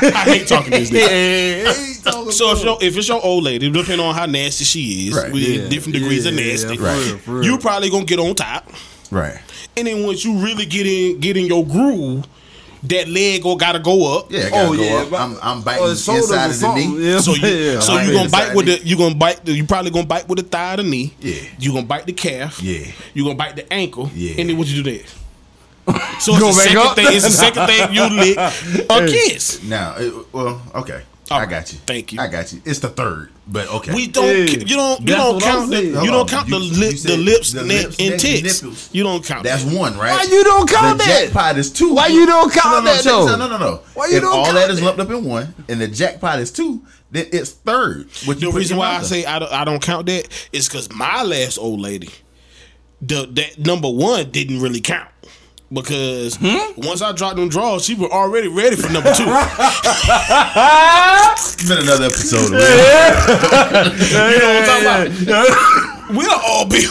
I 0.10 0.24
hate 0.24 0.48
talking 0.48 0.72
to 0.72 0.80
this. 0.80 0.90
nigga. 0.92 1.08
hey, 1.08 1.64
hey, 1.66 1.94
talking 2.04 2.32
So 2.32 2.52
if 2.52 2.64
your 2.64 2.78
if 2.82 2.98
it's 2.98 3.08
your 3.08 3.24
old 3.24 3.44
lady, 3.44 3.70
depending 3.70 4.06
on 4.06 4.16
how 4.16 4.26
nasty 4.26 4.66
she 4.66 5.08
is, 5.10 5.16
Right. 5.16 5.32
with 5.32 5.42
Yeah, 5.44 5.68
different 5.70 5.94
degrees 5.98 6.26
yeah, 6.26 6.32
of 6.32 6.36
nasty, 6.38 6.76
yeah, 6.76 6.76
for 6.76 6.84
Right. 6.84 7.06
real, 7.08 7.18
for 7.18 7.32
real. 7.36 7.44
you 7.46 7.58
probably 7.58 7.90
gonna 7.90 8.06
get 8.06 8.20
on 8.20 8.36
top. 8.36 8.70
Right. 9.12 9.40
And 9.76 9.88
then 9.88 10.04
once 10.06 10.24
you 10.26 10.34
really 10.38 10.66
get 10.66 10.86
in 10.88 11.20
get 11.20 11.38
in 11.38 11.46
your 11.46 11.66
groove, 11.66 12.26
that 12.84 13.08
leg 13.08 13.42
go 13.44 13.56
gotta 13.56 13.80
go 13.80 14.18
up. 14.20 14.32
Yeah. 14.32 14.50
Gotta 14.50 14.68
Oh, 14.70 14.76
go 14.76 14.82
yeah, 14.84 14.94
up. 14.96 15.14
I'm, 15.14 15.38
I'm 15.42 15.62
biting 15.62 15.84
Oh, 15.84 15.88
the 15.88 15.92
inside 16.16 16.50
of 16.52 16.60
the 16.60 16.74
knee. 16.76 17.12
Yeah, 17.12 17.20
So 17.20 17.32
you 17.36 17.48
yeah. 17.48 17.80
so 17.80 17.94
you 17.94 17.98
like 18.00 18.14
gonna 18.14 18.30
bite 18.30 18.56
with 18.56 18.66
knee. 18.66 18.78
the 18.78 18.86
you 18.88 18.98
gonna 18.98 19.16
bite 19.16 19.46
the, 19.46 19.52
you 19.54 19.66
probably 19.66 19.92
gonna 19.92 20.06
bite 20.06 20.28
with 20.28 20.38
the 20.40 20.44
thigh 20.46 20.74
of 20.74 20.78
the 20.78 20.84
knee. 20.84 21.14
Yeah. 21.20 21.42
You 21.60 21.74
gonna 21.74 21.86
bite 21.86 22.06
the 22.06 22.14
calf. 22.14 22.62
Yeah. 22.62 22.86
You 23.14 23.24
gonna 23.24 23.36
bite 23.36 23.56
the 23.56 23.72
ankle. 23.74 24.10
Yeah. 24.14 24.36
And 24.40 24.50
then 24.50 24.58
what 24.58 24.68
you 24.68 24.84
do 24.84 24.92
there? 24.92 25.06
So 26.20 26.34
it's 26.36 26.42
the 26.46 26.52
second 26.54 26.78
up? 26.80 26.96
thing. 26.96 27.06
It's 27.10 27.24
the 27.26 27.32
second 27.32 27.66
thing 27.68 27.94
you 27.94 28.10
lick 28.10 28.38
a 28.90 29.08
kiss. 29.08 29.64
Now, 29.64 29.96
it, 29.98 30.14
well, 30.34 30.62
okay. 30.76 31.02
All 31.30 31.38
I 31.38 31.42
right. 31.42 31.50
got 31.50 31.74
you. 31.74 31.80
Thank 31.86 32.14
you. 32.14 32.20
I 32.22 32.28
got 32.28 32.54
you. 32.54 32.62
It's 32.66 32.80
the 32.80 32.90
third, 32.90 33.32
but 33.48 33.68
okay. 33.68 33.94
We 33.94 34.08
don't. 34.08 34.26
Yeah. 34.26 34.44
You 34.46 34.76
don't. 34.76 35.00
You 35.02 35.06
That's 35.08 35.22
don't 35.24 35.42
count 35.42 35.70
the. 35.72 35.84
You 35.84 35.92
don't 35.94 36.14
on. 36.22 36.28
count 36.28 36.50
the 36.50 36.58
You- 36.58 36.80
lip, 36.80 36.92
you 36.92 36.98
said 36.98 37.12
the 37.12 37.18
lips, 37.18 37.52
the 37.52 37.64
neck, 37.64 37.84
lips, 37.86 38.00
and 38.00 38.10
neck, 38.12 38.20
tits. 38.20 38.62
nipples. 38.64 38.90
You 38.94 39.04
don't 39.04 39.26
count. 39.26 39.44
That's 39.44 39.64
that. 39.66 39.78
one, 39.78 39.98
right? 39.98 40.12
Why 40.12 40.24
you 40.24 40.44
don't 40.44 40.70
count 40.70 40.98
the 41.00 41.04
that? 41.06 41.24
jackpot 41.26 41.58
is 41.58 41.72
two. 41.74 41.94
Why 41.94 42.08
you 42.08 42.26
don't 42.26 42.52
count 42.54 42.86
no, 42.86 42.92
no, 42.92 42.96
that, 42.96 43.04
though? 43.04 43.28
out. 43.30 43.40
No, 43.40 43.48
no, 43.50 43.58
no. 43.58 43.82
Why 43.94 44.08
you 44.08 44.16
if 44.18 44.22
don't 44.22 44.34
all 44.38 44.46
count 44.46 44.56
that 44.58 44.70
is 44.72 44.82
lumped 44.82 45.00
up 45.02 45.10
in 45.10 45.26
one, 45.26 45.54
and 45.68 45.82
the 45.82 45.88
jackpot 45.88 46.40
is 46.40 46.52
two, 46.52 46.82
then 47.12 47.28
it's 47.34 47.52
third. 47.52 48.08
What 48.26 48.40
The 48.40 48.50
reason 48.52 48.78
why 48.78 48.96
I 48.96 49.02
say 49.02 49.26
I 49.26 49.40
don't, 49.40 49.52
I 49.52 49.66
don't 49.66 49.82
count 49.82 50.06
that 50.06 50.28
is 50.54 50.68
because 50.70 50.90
my 50.94 51.24
last 51.24 51.58
old 51.58 51.80
lady, 51.82 52.10
the 53.02 53.26
that 53.34 53.60
number 53.60 53.90
one 53.90 54.32
didn't 54.32 54.62
really 54.62 54.82
count. 54.82 55.10
Because 55.72 56.36
Hmm? 56.40 56.80
once 56.80 57.02
I 57.02 57.12
dropped 57.12 57.36
them 57.36 57.50
draws, 57.50 57.84
she 57.86 57.94
was 57.94 58.10
already 58.10 58.48
ready 58.48 58.76
for 58.78 58.90
number 58.92 59.14
two. 59.14 59.26
It's 61.38 61.68
been 61.68 61.80
another 61.80 62.06
episode. 62.06 62.46
Of 62.46 62.52
you 62.54 62.58
know 64.40 64.48
what 64.48 64.70
I'm 64.70 65.10
talking 65.12 65.28
about? 65.28 66.10
We 66.16 66.24
don't 66.26 66.44
all 66.46 66.66
be 66.66 66.86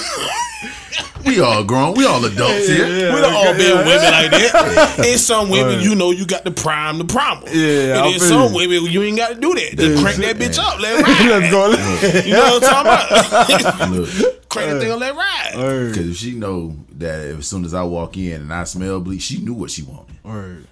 we 1.27 1.41
all 1.41 1.65
grown. 1.65 1.95
We 1.95 2.07
all 2.07 2.25
adults 2.25 2.69
here. 2.69 2.87
we 3.15 3.21
don't 3.21 3.35
all 3.35 3.53
be 3.55 3.65
women 3.73 3.87
like 3.87 4.31
that. 4.31 4.95
And 5.07 5.21
some 5.21 5.51
women, 5.51 5.81
you 5.81 5.95
know, 5.95 6.11
you 6.11 6.27
got 6.27 6.45
to 6.45 6.51
prime 6.51 6.99
the 6.99 7.05
problem. 7.05 7.53
Yeah, 7.55 8.05
And 8.05 8.13
then 8.13 8.21
some 8.21 8.53
women, 8.55 8.85
you 8.85 9.03
ain't 9.03 9.17
got 9.19 9.35
to 9.35 9.41
do 9.41 9.55
that. 9.55 9.77
Just 9.77 10.03
crank 10.03 10.17
that 10.19 10.37
bitch 10.37 10.59
up, 10.59 10.81
let 10.81 11.03
ride. 11.07 11.29
Let's 11.29 11.51
go. 11.53 12.21
You 12.27 12.33
know 12.33 12.59
what 12.59 12.65
I'm 12.65 12.85
talking 12.85 13.99
about? 14.01 14.33
Crank 14.49 14.71
the 14.73 14.81
thing 14.81 14.93
on 14.93 15.01
let 15.01 15.15
ride. 15.15 15.51
because 15.91 16.09
if 16.09 16.17
she 16.17 16.33
know 16.35 16.75
that 16.93 17.19
as 17.27 17.47
soon 17.47 17.65
as 17.65 17.75
I 17.75 17.83
walk 17.83 18.17
in 18.17 18.41
and 18.43 18.53
I 18.53 18.65
smell 18.65 19.01
bleach, 19.01 19.23
she 19.23 19.39
knew 19.39 19.53
what 19.53 19.71
she 19.71 19.83
wanted. 19.83 20.17
Word. 20.25 20.67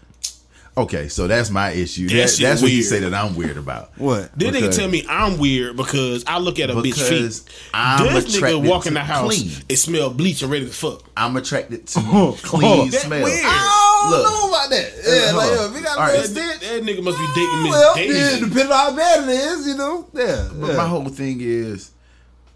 Okay, 0.76 1.06
so 1.06 1.28
that's 1.28 1.50
my 1.50 1.70
issue. 1.70 2.08
That 2.08 2.14
That, 2.14 2.30
shit 2.30 2.40
that's 2.40 2.60
what 2.60 2.72
you 2.72 2.82
say 2.82 2.98
that 2.98 3.14
I'm 3.14 3.36
weird 3.36 3.56
about. 3.56 3.96
What? 3.96 4.36
This 4.36 4.48
nigga 4.50 4.52
Because- 4.54 4.76
tell 4.76 4.88
me 4.88 5.06
I'm 5.08 5.38
weird 5.38 5.76
because 5.76 6.24
I 6.26 6.38
look 6.38 6.58
at 6.58 6.68
a 6.68 6.74
bitch 6.74 6.82
Because 6.94 7.38
feet. 7.40 7.52
I'm 7.72 8.12
this 8.12 8.36
nigga 8.36 8.68
walk 8.68 8.86
in 8.86 8.94
the 8.94 9.00
house 9.00 9.36
clean. 9.40 9.52
and 9.68 9.78
smell 9.78 10.10
bleach 10.10 10.42
and 10.42 10.50
ready 10.50 10.66
to 10.66 10.72
fuck. 10.72 11.04
I'm 11.16 11.36
attracted 11.36 11.86
to 11.86 12.00
Oh, 12.02 12.36
clean 12.42 12.90
that 12.90 13.02
smell. 13.02 13.22
weird. 13.22 13.40
I 13.44 14.00
don't 14.02 14.10
Look. 14.10 14.24
know 14.26 14.48
about 14.48 14.70
that. 14.70 14.92
Yeah, 15.06 15.26
hold 15.30 15.36
like, 15.36 15.50
on. 15.50 15.56
yo, 15.56 15.70
if 15.70 15.76
you 15.76 15.82
got 15.84 15.96
a 15.96 16.00
right. 16.00 16.28
That, 16.28 16.60
that 16.60 16.82
nigga 16.82 17.02
must 17.04 17.18
be 17.18 17.26
dating 17.36 17.62
Miss 17.62 17.70
well, 17.70 17.94
Daisy. 17.94 18.18
yeah, 18.18 18.38
depending 18.40 18.72
on 18.72 18.72
how 18.72 18.96
bad 18.96 19.28
it 19.28 19.32
is, 19.32 19.66
you 19.68 19.76
know. 19.76 20.06
Yeah. 20.12 20.48
But 20.54 20.70
yeah. 20.70 20.76
my 20.76 20.88
whole 20.88 21.04
thing 21.08 21.38
is, 21.40 21.92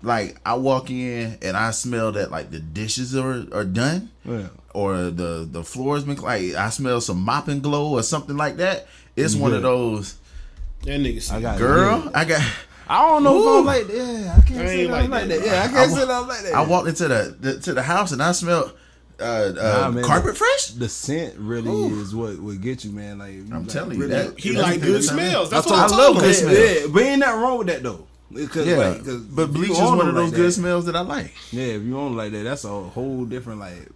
like, 0.02 0.40
I 0.44 0.54
walk 0.54 0.90
in 0.90 1.38
and 1.40 1.56
I 1.56 1.70
smell 1.70 2.10
that 2.12 2.32
like 2.32 2.50
the 2.50 2.58
dishes 2.58 3.14
are 3.16 3.46
are 3.52 3.64
done, 3.64 4.10
Yeah. 4.24 4.48
Or 4.74 5.10
the 5.10 5.48
the 5.50 5.64
floors 5.64 6.04
been 6.04 6.16
like 6.16 6.54
I 6.54 6.68
smell 6.70 7.00
some 7.00 7.20
Mop 7.20 7.46
& 7.54 7.62
Glo 7.62 7.90
or 7.92 8.02
something 8.02 8.36
like 8.36 8.56
that. 8.58 8.86
It's 9.16 9.34
one 9.34 9.52
of 9.54 9.62
those, 9.62 10.16
That 10.82 11.00
nigga 11.00 11.20
said, 11.22 11.38
I 11.38 11.40
got 11.40 11.58
girl. 11.58 12.10
I 12.14 12.24
got. 12.24 12.42
I 12.90 13.02
don't 13.08 13.22
know 13.24 13.36
Ooh. 13.36 13.52
if 13.54 13.58
I'm 13.60 13.64
like 13.66 13.86
that. 13.88 13.96
Yeah, 13.96 14.34
I 14.36 14.40
can't 14.48 14.60
I 14.60 14.66
say 14.66 14.86
like 14.88 15.10
like 15.10 15.28
that. 15.28 15.40
that. 15.40 15.46
Yeah, 15.46 15.60
I 15.60 15.64
I 15.64 15.68
can't 15.68 15.90
wa- 15.90 15.96
say 15.98 16.02
I'm 16.04 16.28
like 16.28 16.42
that. 16.42 16.54
I 16.54 16.62
walked 16.66 16.88
into 16.88 17.08
the, 17.08 17.36
the 17.40 17.60
to 17.60 17.74
the 17.74 17.82
house 17.82 18.12
and 18.12 18.22
I 18.22 18.32
smelled 18.32 18.72
uh, 19.20 19.22
uh, 19.24 19.52
Nah, 19.82 19.90
man, 19.90 20.04
carpet 20.04 20.36
fresh. 20.36 20.68
The 20.68 20.88
scent 20.88 21.34
really 21.36 21.68
Ooh. 21.70 22.00
is 22.00 22.14
what 22.14 22.38
would 22.38 22.62
get 22.62 22.84
you, 22.84 22.92
man. 22.92 23.18
Like 23.18 23.30
I'm 23.30 23.50
like, 23.50 23.68
telling 23.68 23.96
you 23.98 24.06
really- 24.06 24.12
that 24.14 24.38
he 24.38 24.50
that's 24.54 24.62
like 24.62 24.74
good 24.80 24.82
thing 24.82 24.92
that's- 24.92 25.08
smells. 25.08 25.50
That's 25.50 25.66
what 25.66 25.74
I 25.78 25.88
told- 25.88 25.98
told 26.00 26.14
love 26.16 26.22
good 26.24 26.42
Yeah, 26.56 26.80
yeah, 26.82 26.86
but 26.92 27.02
ain't 27.02 27.18
nothing 27.20 27.40
wrong 27.42 27.58
with 27.58 27.66
that 27.68 27.82
though. 27.82 28.06
Because, 28.32 28.66
Yeah, 28.66 28.76
like, 28.76 29.04
'cause 29.04 29.16
but 29.22 29.52
bleach 29.52 29.70
is 29.70 29.78
one 29.78 30.06
of 30.06 30.14
those 30.14 30.26
like 30.30 30.34
good 30.36 30.46
that- 30.48 30.52
smells 30.52 30.84
that 30.86 30.94
I 30.96 31.00
like. 31.00 31.32
Yeah, 31.50 31.64
if 31.64 31.82
you 31.82 31.98
own 31.98 32.14
like 32.16 32.30
that, 32.32 32.44
that's 32.44 32.64
a 32.64 32.68
whole 32.68 33.24
different 33.24 33.58
like. 33.60 33.88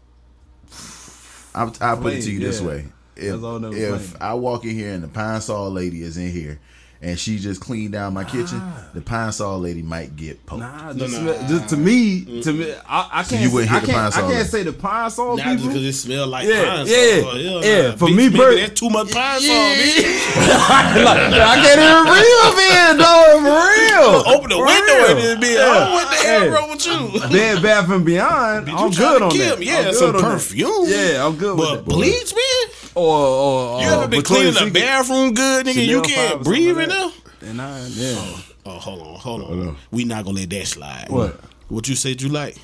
I'll, 1.55 1.75
I'll 1.81 1.97
put 1.99 2.15
it 2.15 2.23
to 2.23 2.31
you 2.31 2.39
Flame, 2.39 2.51
this 2.51 2.61
way: 2.61 2.85
if 3.17 3.33
That's 3.33 3.43
all 3.43 3.59
that 3.61 3.69
was 3.71 3.79
if. 3.79 4.23
I 4.23 4.35
walk 4.35 4.65
in 4.65 4.71
here 4.71 4.93
and 4.93 5.03
the 5.03 5.09
Pine-Sol 5.09 5.71
lady 5.71 6.03
is 6.03 6.17
in 6.17 6.31
here, 6.31 6.61
and 7.03 7.19
she 7.19 7.37
just 7.39 7.61
cleaned 7.61 7.93
down 7.93 8.15
my 8.15 8.23
kitchen, 8.23 8.59
ah. 8.63 8.85
the 8.95 9.01
Pine-Sol 9.01 9.59
lady 9.59 9.83
might 9.83 10.15
get 10.15 10.47
poked. 10.47 10.61
Nah, 10.61 10.93
No, 10.93 11.07
just, 11.07 11.21
nah. 11.21 11.49
just 11.49 11.69
to 11.71 11.77
me, 11.77 12.41
to 12.43 12.53
me, 12.53 12.73
I, 12.89 13.09
I 13.13 13.23
can't. 13.25 13.43
you 13.43 13.51
wouldn't 13.53 13.71
say, 13.71 13.77
I 13.77 13.81
hit 13.81 13.87
the 13.87 13.93
can't, 13.93 14.15
pine 14.15 14.25
I 14.25 14.33
can't 14.33 14.49
say 14.49 14.63
the 14.63 14.73
pine 14.73 15.11
sol 15.11 15.37
Not 15.37 15.45
just 15.45 15.57
people. 15.59 15.69
because 15.73 15.85
it 15.85 15.93
smell 15.95 16.27
like 16.29 16.47
Yeah, 16.47 16.65
pine 16.65 16.87
yeah, 16.87 17.21
saw. 17.21 17.31
Hell 17.31 17.39
yeah. 17.65 17.89
nah. 17.91 17.97
For 17.97 18.07
Bitch, 18.07 18.17
me, 18.17 18.17
maybe 18.29 18.37
per- 18.39 18.55
that's 18.57 18.81
too 18.81 18.89
much 18.91 19.11
Pine-Sol, 19.11 19.51
Yeah. 19.51 19.75
bitch. 19.83 20.23
like, 21.05 21.43
I 21.43 21.55
can't 21.63 21.81
even 21.83 22.05
breathe 22.07 22.61
in, 22.71 22.97
dog. 23.03 23.43
For 23.43 23.59
real. 23.67 24.23
Open 24.37 24.49
the 24.51 24.57
For 24.57 24.67
window 24.67 24.95
real. 24.95 25.11
and 25.11 25.43
this 25.43 25.51
bitch. 25.51 25.59
Oh, 25.59 25.93
what 25.93 26.09
the 26.09 26.17
hell 26.17 26.45
Yeah. 26.45 26.51
wrong 26.55 26.71
with 26.71 26.87
you? 26.87 27.21
Bed 27.31 27.63
Bath 27.63 27.91
and 27.91 28.05
Beyond. 28.07 28.71
I'm 28.71 28.91
good 28.91 29.23
on 29.23 29.37
that. 29.39 29.63
Yeah, 29.63 29.89
I'm 29.89 29.95
some 29.95 30.13
perfume. 30.15 30.85
Yeah, 30.87 31.27
I'm 31.27 31.37
good 31.37 31.59
with 31.59 31.69
But 31.69 31.85
bleach, 31.85 32.33
man. 32.35 32.42
Or, 32.95 33.17
or 33.17 33.81
You 33.83 33.89
ever 33.89 34.09
been 34.09 34.23
cleaning 34.23 34.55
the 34.55 34.71
bathroom 34.71 35.35
good, 35.35 35.67
nigga? 35.67 35.87
You 35.87 36.03
Chanel 36.03 36.03
can't 36.03 36.45
breathe 36.45 36.79
in 36.79 36.89
there. 36.89 37.11
And 37.43 37.61
I, 37.61 37.87
yeah. 37.89 38.15
Oh, 38.17 38.45
oh 38.67 38.79
hold 38.79 39.01
on, 39.01 39.15
hold 39.17 39.43
on. 39.43 39.77
We 39.91 40.05
not 40.05 40.25
gonna 40.25 40.41
let 40.41 40.51
that 40.51 40.67
slide. 40.67 41.07
What? 41.09 41.41
What 41.69 41.89
you 41.89 41.95
said 41.95 42.21
you 42.21 42.29
like? 42.29 42.57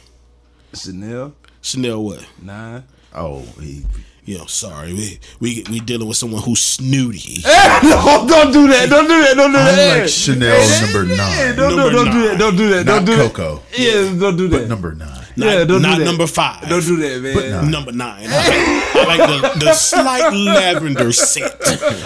Chanel 0.75 1.35
Chanel 1.63 2.05
what? 2.05 2.25
nine. 2.43 2.85
Oh, 3.15 3.41
he, 3.61 3.85
Yo, 4.29 4.45
sorry. 4.45 4.93
We 4.93 5.19
we 5.41 5.65
we 5.71 5.81
dealing 5.81 6.07
with 6.07 6.19
someone 6.19 6.43
who's 6.43 6.61
snooty. 6.61 7.41
no, 7.83 8.27
don't 8.29 8.53
do 8.53 8.69
that. 8.69 8.89
Don't 8.91 9.09
do 9.09 9.23
that. 9.25 9.35
Don't 9.35 9.53
do 9.53 9.57
that. 9.57 9.73
I 9.73 9.75
that. 9.75 10.01
like 10.03 10.09
Chanel 10.11 10.83
number 10.85 11.05
nine, 11.17 11.57
don't, 11.57 11.77
Number 11.77 11.91
do, 11.91 11.97
don't 11.97 12.13
do 12.13 12.29
that. 12.29 12.39
Don't 12.39 12.57
do 12.57 12.69
that. 12.69 12.85
not 12.85 13.07
Don't 13.07 13.17
do 13.17 13.17
Coco, 13.29 13.55
that. 13.71 13.79
Yeah, 13.79 14.21
don't 14.21 14.37
do 14.37 14.49
that. 14.49 14.59
but 14.59 14.69
number 14.69 14.93
nine. 14.95 15.25
yeah, 15.35 15.65
don't 15.65 15.81
not 15.81 15.97
do 15.97 16.05
that. 16.05 16.05
Not 16.05 16.05
number 16.05 16.27
five. 16.27 16.69
Don't 16.69 16.85
do 16.85 16.97
that, 16.97 17.23
man. 17.23 17.51
Not 17.53 17.71
number 17.71 17.93
nine. 17.93 18.27
I 18.29 19.05
like 19.09 19.25
the, 19.57 19.65
the 19.65 19.73
slight 19.89 20.31
lavender 20.35 21.11
scent 21.11 21.55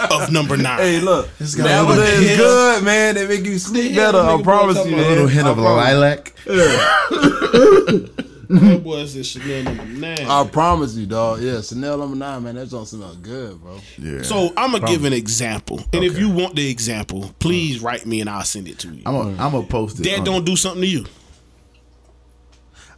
of 0.09 0.31
number 0.31 0.55
nine. 0.55 0.79
Hey, 0.79 1.01
look, 1.01 1.27
It's 1.41 1.55
got 1.55 1.65
a 1.65 1.69
lavender 1.83 2.03
is 2.03 2.25
hint- 2.25 2.39
good, 2.39 2.83
man. 2.85 3.15
They 3.15 3.27
make 3.27 3.43
you 3.43 3.59
sleep 3.59 3.91
hell 3.91 4.13
better. 4.13 4.23
I 4.39 4.41
promise 4.41 4.77
you. 4.85 4.95
A 4.95 5.03
little 5.11 5.27
hint 5.27 5.45
of 5.45 5.57
promise. 5.57 5.75
lilac. 5.75 6.31
That 8.53 8.83
boy 8.83 9.05
said 9.05 9.25
Chanel 9.25 9.63
number 9.63 9.85
nine. 9.85 10.19
I 10.19 10.47
promise 10.47 10.95
you, 10.95 11.05
dog. 11.05 11.41
Yeah, 11.41 11.61
Chanel 11.61 11.97
number 11.97 12.15
nine, 12.15 12.43
man. 12.43 12.55
That 12.55 12.69
don't 12.69 12.85
smell 12.85 13.15
good, 13.15 13.61
bro. 13.61 13.79
Yeah. 13.97 14.21
so 14.21 14.53
I'm 14.55 14.71
gonna 14.71 14.85
give 14.87 15.05
an 15.05 15.13
example, 15.13 15.81
and 15.91 16.03
if 16.03 16.17
you 16.17 16.29
want 16.29 16.55
the 16.55 16.69
example, 16.69 17.33
please 17.39 17.81
write 17.81 18.05
me 18.05 18.21
and 18.21 18.29
I'll 18.29 18.43
send 18.43 18.67
it 18.67 18.79
to 18.79 18.89
you. 18.89 19.03
I'm 19.05 19.15
a, 19.15 19.43
I'm 19.43 19.53
a 19.55 19.63
post 19.63 19.99
it. 19.99 20.03
That 20.03 20.19
um, 20.19 20.25
don't 20.25 20.45
do 20.45 20.55
something 20.55 20.81
to 20.81 20.87
you. 20.87 21.05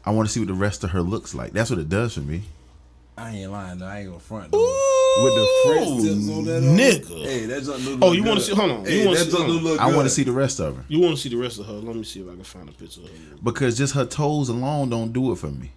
I 0.05 0.11
want 0.11 0.27
to 0.27 0.33
see 0.33 0.39
what 0.39 0.47
the 0.47 0.53
rest 0.53 0.83
of 0.83 0.91
her 0.91 1.01
looks 1.01 1.33
like. 1.33 1.51
That's 1.51 1.69
what 1.69 1.79
it 1.79 1.89
does 1.89 2.13
for 2.13 2.21
me. 2.21 2.43
I 3.17 3.31
ain't 3.31 3.51
lying, 3.51 3.79
though. 3.79 3.85
I 3.85 3.99
ain't 3.99 4.07
gonna 4.09 4.19
front, 4.19 4.51
though. 4.51 4.94
With 5.23 5.33
the 5.33 5.47
French 5.65 6.01
tips 6.03 6.29
on 6.29 6.43
that, 6.45 6.61
nigga. 6.63 7.23
Hey, 7.23 7.45
that 7.45 7.63
junk 7.63 7.85
look 7.85 7.99
Oh, 8.01 8.11
you 8.11 8.23
wanna 8.23 8.41
see- 8.41 8.53
hold 8.53 8.71
on. 8.71 8.83
You 8.85 8.91
Hey, 8.91 9.05
wanna 9.05 9.17
that 9.19 9.25
see- 9.25 9.31
junk 9.31 9.45
hold 9.45 9.57
on. 9.57 9.63
look 9.63 9.79
I 9.79 9.85
want 9.85 9.95
good. 9.97 10.03
to 10.03 10.09
see 10.09 10.23
the 10.23 10.31
rest 10.33 10.59
of 10.59 10.75
her 10.75 10.83
You 10.89 10.99
want 10.99 11.15
to 11.15 11.21
see 11.21 11.29
the 11.29 11.37
rest 11.37 11.59
of 11.59 11.65
her? 11.67 11.73
Let 11.73 11.95
me 11.95 12.03
see 12.03 12.19
if 12.19 12.27
I 12.27 12.31
can 12.35 12.43
find 12.43 12.67
a 12.67 12.71
picture 12.73 12.99
of 13.01 13.07
her. 13.07 13.13
because 13.43 13.77
just 13.77 13.93
her 13.93 14.05
toes 14.05 14.49
alone 14.49 14.89
don't 14.89 15.13
do 15.13 15.31
it 15.31 15.37
for 15.37 15.47
me. 15.47 15.71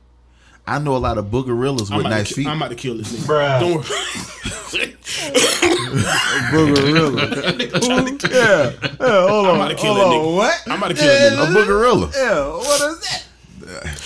I 0.66 0.78
know 0.80 0.96
a 0.96 0.98
lot 0.98 1.16
of 1.18 1.26
boogerillas 1.26 1.90
I'm 1.90 1.98
with 1.98 2.06
about, 2.06 2.10
nice 2.10 2.28
to, 2.30 2.34
ki- 2.34 2.42
feet. 2.42 2.48
I'm 2.50 2.56
about 2.58 2.68
to 2.70 2.74
kill 2.74 2.96
this 2.96 3.12
nigga. 3.12 3.60
Don't 3.60 3.74
worry. 3.76 3.84
Boogerilla. 6.50 8.30
yeah, 8.30 8.72
yeah, 9.00 9.28
hold 9.28 9.46
on. 9.46 9.50
I'm 9.50 9.56
about 9.56 9.68
to 9.68 9.74
kill 9.76 9.94
hold 9.94 9.98
that 9.98 10.04
on. 10.04 10.12
nigga. 10.12 10.36
What? 10.36 10.62
I'm 10.66 10.78
about 10.78 10.88
to 10.88 10.94
kill 10.94 11.06
that 11.06 11.32
a 11.32 11.52
boogerilla. 11.58 12.12
Yeah, 12.14 12.46
what 12.56 12.80
is 12.80 13.00
that? 13.00 13.24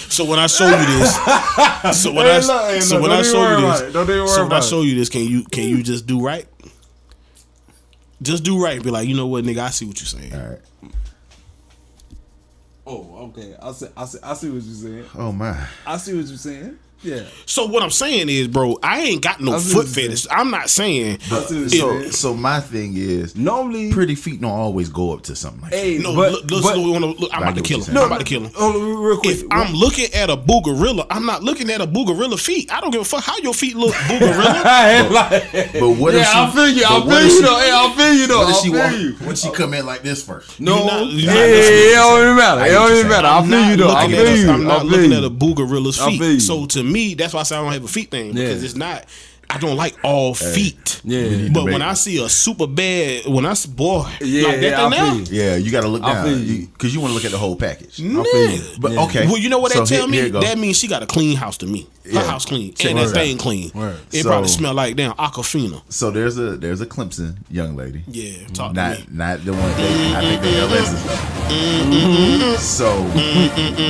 So 0.09 0.25
when 0.25 0.39
I 0.39 0.47
show 0.47 0.67
you 0.67 0.87
this, 0.99 1.15
so 2.03 2.13
when 2.13 2.27
Hey, 2.27 2.37
I 2.37 2.39
look, 2.39 2.71
hey, 2.71 2.81
so 2.81 2.95
look, 2.99 3.03
when 3.03 3.13
I 3.13 3.23
show 3.23 3.59
you 3.59 3.67
this, 3.67 3.81
it. 3.81 3.93
Don't 3.93 4.05
even 4.05 4.19
worry 4.19 4.29
so 4.29 4.43
when 4.45 4.53
I 4.53 4.61
show 4.61 4.83
you 4.83 4.95
this, 4.95 5.09
can 5.09 5.23
you 5.23 5.45
can 5.45 5.69
you 5.69 5.83
just 5.83 6.07
do 6.07 6.21
right? 6.25 6.47
Just 8.21 8.45
do 8.45 8.63
right. 8.63 8.83
Be 8.83 8.91
like, 8.91 9.09
you 9.09 9.17
know 9.17 9.27
what, 9.27 9.45
nigga, 9.45 9.59
I 9.59 9.71
see 9.71 9.85
what 9.87 9.99
you're 10.01 10.07
saying. 10.07 10.35
All 10.35 10.49
right. 10.51 10.59
Oh, 12.87 13.17
okay. 13.29 13.55
I 13.61 13.73
see. 13.73 13.87
I 13.97 14.05
see. 14.05 14.19
I 14.23 14.35
see 14.35 14.51
what 14.51 14.63
you're 14.63 14.75
saying. 14.75 15.05
Oh 15.17 15.33
my. 15.33 15.67
I 15.87 15.97
see 15.97 16.17
what 16.17 16.27
you're 16.27 16.37
saying. 16.37 16.79
Yeah. 17.03 17.23
So 17.47 17.67
what 17.67 17.83
I'm 17.83 17.91
saying 17.91 18.29
is, 18.29 18.49
bro, 18.49 18.79
I 18.83 19.01
ain't 19.01 19.23
got 19.23 19.41
no 19.41 19.59
foot 19.59 19.89
fetish. 19.89 20.27
I'm 20.31 20.51
not 20.51 20.71
saying. 20.71 21.19
I 21.31 21.41
see 21.41 21.69
So 21.69 22.03
so 22.11 22.35
my 22.35 22.61
thing 22.61 22.95
is 22.97 23.35
Normally, 23.37 23.93
pretty 23.93 24.15
feet 24.15 24.41
don't 24.41 24.51
always 24.51 24.89
go 24.89 25.13
up 25.13 25.23
to 25.23 25.35
something 25.37 25.63
like 25.63 25.73
hey, 25.73 25.99
No, 25.99 26.15
but, 26.15 26.33
look, 26.33 26.51
look, 26.51 26.63
but, 26.63 26.77
look, 26.79 26.93
wanna- 26.93 27.07
look, 27.07 27.31
I'm 27.33 27.43
about 27.43 27.57
to 27.57 27.63
kill 27.63 27.83
him. 27.83 27.95
you're 27.95 28.03
I'm 28.05 28.09
about 28.13 28.19
to 28.21 28.25
kill 28.25 28.45
him. 28.45 28.53
Hold 28.55 28.75
real 28.77 29.17
quick. 29.19 29.37
If 29.39 29.45
I'm 29.51 29.73
looking 29.75 30.13
at 30.15 30.31
a 30.31 30.37
boogerilla, 30.37 31.07
I'm 31.11 31.27
not 31.27 31.43
looking 31.43 31.71
at 31.71 31.81
a 31.81 31.87
boogerilla 31.87 32.39
feet. 32.39 32.73
I 32.73 32.81
don't 32.81 32.91
give 32.91 33.01
a 33.01 33.05
fuck 33.05 33.25
how 33.25 33.37
your 33.39 33.55
feet 33.55 33.77
look, 33.77 33.95
boogerilla. 34.09 34.63
I 34.65 34.93
ain't. 35.53 35.73
But 35.73 35.91
what 35.99 36.15
if 36.15 36.21
yeah, 36.21 36.33
she 36.33 36.39
I 36.39 36.51
feel 36.53 36.69
you. 36.69 36.85
I 36.87 37.01
feel 37.01 37.35
you 37.35 37.43
though. 37.43 37.59
Hey, 37.59 37.71
I 37.73 37.95
feel 37.97 38.15
you 38.15 38.27
though. 38.29 38.39
What 38.39 38.47
I 38.47 38.51
if 38.51 38.57
she 38.63 38.71
feel 38.71 38.79
walk, 38.79 38.93
you. 39.21 39.27
when 39.27 39.37
she 39.37 39.51
come 39.51 39.75
in 39.75 39.87
like 39.87 40.03
this 40.03 40.23
first? 40.25 40.61
No, 40.61 40.87
not- 40.87 41.07
yeah, 41.09 41.33
yeah, 41.33 41.45
it 41.45 41.95
don't 41.95 42.23
even 42.23 42.37
matter. 42.37 42.65
It 42.65 42.69
don't 42.71 42.93
even 42.93 43.09
matter. 43.09 43.27
I 43.29 43.43
feel 43.49 43.71
you 43.71 43.77
though. 43.77 43.91
I 43.91 44.09
feel 44.09 44.37
you. 44.37 44.51
I'm 44.51 44.65
not 44.65 44.87
looking 44.87 45.13
at 45.13 45.25
a 45.25 45.31
boogerilla's 45.31 45.99
I 46.01 46.17
feet. 46.17 46.41
So 46.41 46.67
to 46.67 46.83
me, 46.83 46.92
that's 47.15 47.33
why 47.35 47.41
I 47.41 47.43
say 47.45 47.57
I 47.57 47.63
don't 47.63 47.73
have 47.73 47.85
a 47.85 47.89
feet 47.89 48.11
thing 48.11 48.33
because 48.33 48.63
Yeah. 48.63 48.67
it's 48.67 48.77
not. 48.77 49.05
I 49.55 49.59
don't 49.59 49.77
like 49.77 49.95
all 50.03 50.33
feet. 50.35 51.03
Yeah. 51.05 51.49
But 51.53 51.65
when 51.65 51.73
make- 51.81 51.83
I 51.83 51.93
see 51.95 52.23
a 52.25 52.29
super 52.31 52.67
bad, 52.67 53.27
when 53.27 53.45
I 53.45 53.53
see 53.53 53.69
boy, 53.71 54.09
Yeah, 54.23 54.49
like 54.49 54.61
yeah, 54.63 54.87
I 54.87 54.89
thing 54.89 54.91
now, 54.91 55.13
you. 55.15 55.25
Yeah, 55.31 55.57
you 55.57 55.71
got 55.71 55.83
to 55.83 55.89
look 55.89 56.01
down 56.03 56.25
feel 56.25 56.39
you. 56.39 56.67
because 56.69 56.95
you, 56.95 57.01
want 57.03 57.11
to 57.11 57.15
look 57.15 57.25
at 57.27 57.33
the 57.33 57.39
whole 57.39 57.57
package. 57.57 58.01
I 58.01 58.23
feel 58.25 58.51
you. 58.51 58.63
But 58.81 58.93
Yeah. 58.93 59.05
okay. 59.05 59.27
Well, 59.27 59.37
you 59.37 59.51
know 59.51 59.59
what 59.59 59.73
So 59.73 59.81
that 59.81 59.89
tell 59.89 60.09
here- 60.09 60.31
me? 60.31 60.31
here. 60.31 60.41
That 60.41 60.57
means 60.59 60.79
she 60.79 60.89
got 60.89 61.03
a 61.03 61.07
clean 61.07 61.37
house 61.37 61.59
to 61.59 61.67
me. 61.67 61.87
Her 62.05 62.11
Yeah. 62.13 62.25
house 62.25 62.47
clean 62.47 62.73
Check 62.75 62.91
and 62.93 62.99
that 62.99 63.03
this 63.03 63.13
out. 63.13 63.17
thing 63.19 63.37
clean. 63.39 63.71
Word. 63.75 63.97
It 64.11 64.23
So- 64.23 64.29
probably 64.31 64.49
smell 64.49 64.73
like 64.75 64.97
damn 64.97 65.13
aquafina. 65.13 65.83
So 65.89 66.11
there's 66.11 66.37
a 66.39 66.57
there's 66.57 66.81
a 66.81 66.87
Clemson 66.87 67.37
young 67.51 67.77
lady. 67.77 68.03
Yeah, 68.09 68.47
talk 68.55 68.73
to 68.75 68.81
Not 68.81 68.99
me. 68.99 69.05
not 69.13 69.45
the 69.45 69.53
one 69.53 69.71
they, 69.77 70.15
I 70.17 70.21
think 70.23 70.43
they 70.43 70.61
LS's. 70.61 71.03
So 72.61 72.91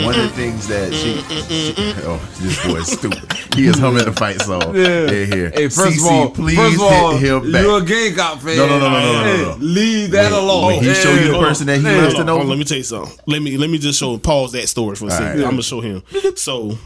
one 0.05 0.15
of 0.15 0.23
the 0.23 0.29
things 0.35 0.67
that 0.69 0.93
she, 0.93 1.23
she 1.23 1.75
oh 2.05 2.21
this 2.41 2.65
boy 2.67 2.79
is 2.81 2.89
stupid. 2.93 3.33
He 3.55 3.67
is 3.67 3.79
humming 3.79 4.05
the 4.05 4.13
fight 4.13 4.41
song. 4.43 4.75
Yeah. 4.75 5.09
Here, 5.11 5.27
here. 5.27 5.52
Hey, 5.55 5.69
first 5.69 5.99
CC, 5.99 6.07
of 6.07 6.13
all, 6.13 6.31
please 6.31 6.57
first 6.57 6.75
of 6.77 6.83
all, 6.83 7.17
hit 7.17 7.31
him 7.33 7.53
back. 7.53 7.63
you're 7.63 7.79
a 7.83 7.85
Gamecock 7.85 8.41
fan. 8.41 8.57
No, 8.57 8.67
no, 8.67 8.79
no, 8.79 8.89
no, 8.91 9.01
no, 9.01 9.13
no, 9.13 9.37
no, 9.37 9.51
no. 9.51 9.57
Leave 9.65 10.11
that 10.13 10.31
When- 10.33 10.41
alone. 10.43 10.67
when 10.67 10.85
he 10.85 10.95
show 10.95 11.13
you 11.15 11.33
the 11.33 11.39
person 11.39 11.67
that 11.67 11.79
he 11.79 11.83
hey, 11.85 11.97
left 12.01 12.03
Hold 12.03 12.13
it 12.13 12.17
hold 12.17 12.29
over. 12.31 12.41
on, 12.41 12.49
let 12.49 12.59
me 12.59 12.65
tell 12.65 12.79
you 12.79 12.83
something. 12.85 13.19
Let 13.27 13.43
me 13.43 13.57
let 13.57 13.71
me 13.71 13.79
just 13.79 13.99
show 13.99 14.17
pause 14.19 14.53
that 14.53 14.69
story 14.69 14.97
for 14.97 15.07
a 15.07 15.11
second. 15.11 15.27
right. 15.41 15.45
I'm 15.45 15.51
gonna 15.51 15.63
show 15.63 15.81
him. 15.81 16.03
So 16.37 16.77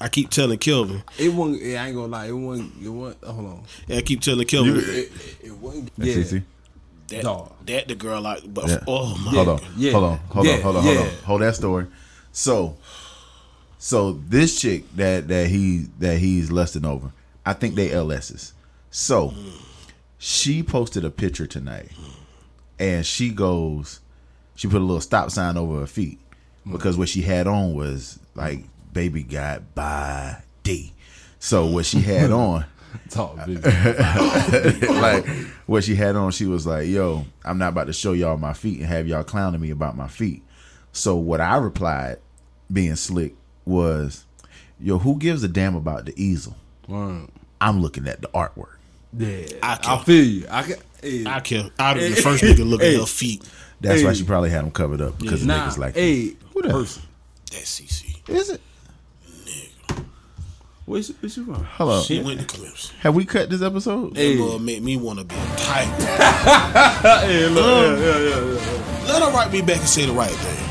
I 0.00 0.08
keep 0.08 0.30
telling 0.30 0.58
Kelvin. 0.58 1.02
It 1.18 1.28
wasn't. 1.32 1.62
Yeah, 1.62 1.84
I 1.84 1.86
ain't 1.88 1.96
gonna 1.96 2.06
lie. 2.08 2.26
It 2.28 2.32
wasn't. 2.32 2.72
It 2.82 2.88
wasn't. 2.88 3.24
Hold 3.24 3.46
on. 3.46 3.62
I 3.96 4.00
keep 4.00 4.20
telling 4.22 4.46
Kelvin 4.46 4.74
You- 4.76 4.80
It, 4.80 4.86
it, 4.88 5.12
it 5.44 5.52
wasn't. 5.58 5.92
Yeah. 5.98 6.14
CC. 6.14 6.42
that, 7.08 7.22
Dog. 7.24 7.52
that 7.66 7.88
the 7.88 7.94
girl 7.96 8.20
like, 8.22 8.42
but 8.54 8.68
Yeah. 8.68 8.78
oh 8.86 9.16
my 9.24 9.32
Hold 9.32 9.48
on, 9.48 9.60
Yeah. 9.76 9.92
hold 9.92 10.04
on, 10.04 10.18
hold 10.30 10.46
Yeah. 10.46 10.52
on, 10.54 10.60
hold 10.62 10.76
on, 10.76 10.82
hold 10.84 10.94
Yeah. 10.94 11.00
on, 11.02 11.08
hold 11.24 11.42
that 11.42 11.56
story. 11.56 11.86
So, 12.32 12.76
so 13.78 14.18
this 14.28 14.60
chick 14.60 14.84
that 14.96 15.26
that 15.28 15.48
he 15.48 15.86
that 15.98 16.18
he's 16.18 16.50
lusting 16.52 16.84
over, 16.84 17.10
I 17.44 17.52
think 17.52 17.74
they 17.74 17.88
LSs. 17.88 18.52
So, 18.90 19.34
she 20.18 20.62
posted 20.62 21.04
a 21.04 21.10
picture 21.10 21.46
tonight, 21.46 21.90
and 22.78 23.06
she 23.06 23.30
goes, 23.30 24.00
she 24.54 24.68
put 24.68 24.80
a 24.80 24.84
little 24.84 25.00
stop 25.00 25.30
sign 25.30 25.56
over 25.56 25.80
her 25.80 25.86
feet 25.86 26.18
because 26.70 26.98
what 26.98 27.08
she 27.08 27.22
had 27.22 27.46
on 27.46 27.74
was 27.74 28.18
like 28.34 28.64
baby 28.92 29.22
got 29.22 29.74
body. 29.74 30.92
So 31.38 31.66
what 31.66 31.86
she 31.86 32.00
had 32.00 32.30
on 32.30 32.66
Talk, 33.08 33.36
like 33.46 35.26
what 35.66 35.84
she 35.84 35.94
had 35.94 36.16
on, 36.16 36.32
she 36.32 36.46
was 36.46 36.66
like, 36.66 36.88
"Yo, 36.88 37.24
I'm 37.44 37.56
not 37.56 37.68
about 37.68 37.86
to 37.86 37.92
show 37.92 38.12
y'all 38.12 38.36
my 38.36 38.52
feet 38.52 38.80
and 38.80 38.88
have 38.88 39.06
y'all 39.06 39.22
clowning 39.22 39.60
me 39.60 39.70
about 39.70 39.96
my 39.96 40.08
feet." 40.08 40.42
So 40.92 41.14
what 41.14 41.40
I 41.40 41.56
replied, 41.58 42.18
being 42.72 42.96
slick, 42.96 43.34
was, 43.64 44.24
"Yo, 44.80 44.98
who 44.98 45.18
gives 45.18 45.44
a 45.44 45.48
damn 45.48 45.76
about 45.76 46.04
the 46.04 46.20
easel? 46.20 46.56
Word. 46.90 47.28
I'm 47.60 47.80
looking 47.80 48.06
at 48.08 48.20
the 48.20 48.28
artwork." 48.28 48.76
Yeah, 49.16 49.46
I 49.62 49.72
I, 49.72 49.76
can't- 49.76 50.04
feel 50.06 50.24
you. 50.24 50.46
I 50.50 50.62
can. 50.62 50.76
Hey, 51.02 51.24
I 51.26 51.40
can. 51.40 51.70
I'd 51.78 51.94
be 51.94 52.08
the 52.08 52.16
first 52.22 52.44
nigga 52.44 52.68
look 52.68 52.82
Hey. 52.82 52.94
at 52.94 53.00
her 53.00 53.06
feet. 53.06 53.42
That's 53.80 54.02
why 54.04 54.12
she 54.12 54.24
probably 54.24 54.50
had 54.50 54.62
them 54.64 54.70
covered 54.70 55.00
up 55.00 55.18
because 55.18 55.44
nah, 55.46 55.66
niggas 55.66 55.78
like 55.78 55.94
hey, 55.94 56.34
Who 56.52 56.62
that? 56.62 56.70
person. 56.70 57.02
That's 57.50 57.80
CC. 57.80 58.28
Is 58.28 58.50
it? 58.50 58.60
Nigga, 59.26 60.04
where's 60.84 61.06
she, 61.06 61.14
where's 61.20 61.32
she 61.34 61.42
from? 61.42 61.64
Hold 61.64 61.90
on. 61.92 62.02
She 62.04 62.20
went 62.22 62.40
to 62.40 62.46
clips. 62.46 62.90
Have 63.00 63.14
we 63.14 63.24
cut 63.24 63.48
this 63.48 63.62
episode? 63.62 64.14
That 64.14 64.36
girl 64.36 64.58
make 64.58 64.82
me 64.82 64.96
want 64.98 65.18
to 65.20 65.24
be 65.24 65.34
a 65.34 65.56
tiger. 65.56 65.90
Hey, 67.26 67.48
look, 67.48 67.64
um, 67.64 68.02
yeah, 68.02 68.18
yeah, 68.18 68.18
yeah, 68.18 68.54
yeah. 68.54 69.06
Let 69.06 69.22
her 69.22 69.30
write 69.32 69.50
me 69.50 69.62
back 69.62 69.78
and 69.78 69.88
say 69.88 70.04
the 70.06 70.12
right 70.12 70.30
thing. 70.30 70.69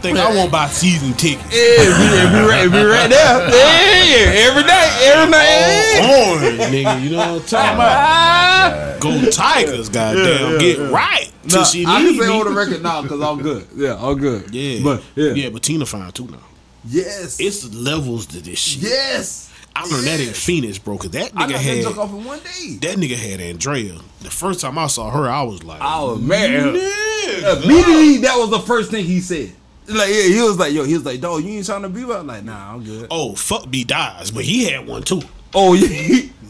Think 0.00 0.18
I 0.18 0.34
won't 0.34 0.50
buy 0.50 0.66
season 0.68 1.12
tickets. 1.14 1.44
Yeah, 1.54 2.32
we, 2.32 2.42
we, 2.42 2.48
right, 2.48 2.68
we 2.70 2.82
right 2.82 3.08
there. 3.10 3.48
Yeah, 3.50 4.48
every 4.48 4.62
day, 4.62 4.98
every 5.04 5.30
night. 5.30 6.00
Orange, 6.00 6.58
nigga. 6.74 7.02
You 7.02 7.10
know 7.10 7.18
what 7.18 7.28
I'm 7.42 7.46
talking 7.46 7.74
about? 7.74 7.96
Ah. 7.96 8.96
Go 9.00 9.30
Tigers, 9.30 9.88
goddamn. 9.88 10.52
yeah, 10.52 10.58
Get 10.58 10.90
right 10.90 11.32
Nah, 11.44 11.64
she 11.64 11.84
I 11.86 12.02
can 12.02 12.18
say 12.18 12.26
on 12.28 12.44
the 12.46 12.52
record 12.52 12.82
now 12.82 13.00
because 13.02 13.20
I'm 13.20 13.40
good. 13.42 13.66
Yeah, 13.74 13.96
I'm 13.98 14.16
good. 14.18 14.54
Yeah, 14.54 14.82
but 14.84 15.02
yeah, 15.16 15.32
yeah, 15.32 15.48
but 15.50 15.62
Tina 15.62 15.86
fine 15.86 16.10
too 16.12 16.26
now. 16.26 16.38
yes, 16.86 17.40
It's 17.40 17.72
levels 17.74 18.26
to 18.26 18.40
this 18.40 18.58
shit. 18.58 18.82
yes. 18.82 19.48
I 19.74 19.86
learned 19.86 20.06
that 20.06 20.20
in 20.20 20.32
Phoenix, 20.34 20.78
bro. 20.78 20.98
Cause 20.98 21.10
that 21.10 21.30
I 21.34 21.46
nigga 21.46 21.48
got 21.48 21.48
that 21.48 21.58
had 21.62 21.86
off 21.98 22.10
in 22.10 22.24
one 22.24 22.40
day. 22.40 22.76
that 22.82 22.96
nigga 22.98 23.16
had 23.16 23.40
Andrea. 23.40 23.98
The 24.20 24.30
first 24.30 24.60
time 24.60 24.76
I 24.78 24.86
saw 24.88 25.10
her, 25.10 25.28
I 25.28 25.42
was 25.42 25.62
like, 25.62 25.80
I 25.80 26.02
was 26.02 26.20
mad. 26.20 26.50
Immediately, 26.74 28.18
that 28.18 28.34
was 28.36 28.50
the 28.50 28.58
first 28.60 28.90
thing 28.90 29.04
he 29.04 29.20
said. 29.20 29.52
Like, 29.92 30.08
yeah, 30.10 30.22
he 30.22 30.40
was 30.40 30.58
like, 30.58 30.72
yo, 30.72 30.84
he 30.84 30.94
was 30.94 31.04
like, 31.04 31.20
dog, 31.20 31.42
you 31.42 31.50
ain't 31.50 31.66
trying 31.66 31.82
to 31.82 31.88
be 31.88 32.02
about? 32.02 32.26
Like, 32.26 32.44
nah, 32.44 32.74
I'm 32.74 32.84
good. 32.84 33.08
Oh 33.10 33.34
fuck, 33.34 33.70
B 33.70 33.84
dies, 33.84 34.30
but 34.30 34.44
he 34.44 34.70
had 34.70 34.86
one 34.86 35.02
too. 35.02 35.22
Oh, 35.54 35.74
yeah. 35.74 36.22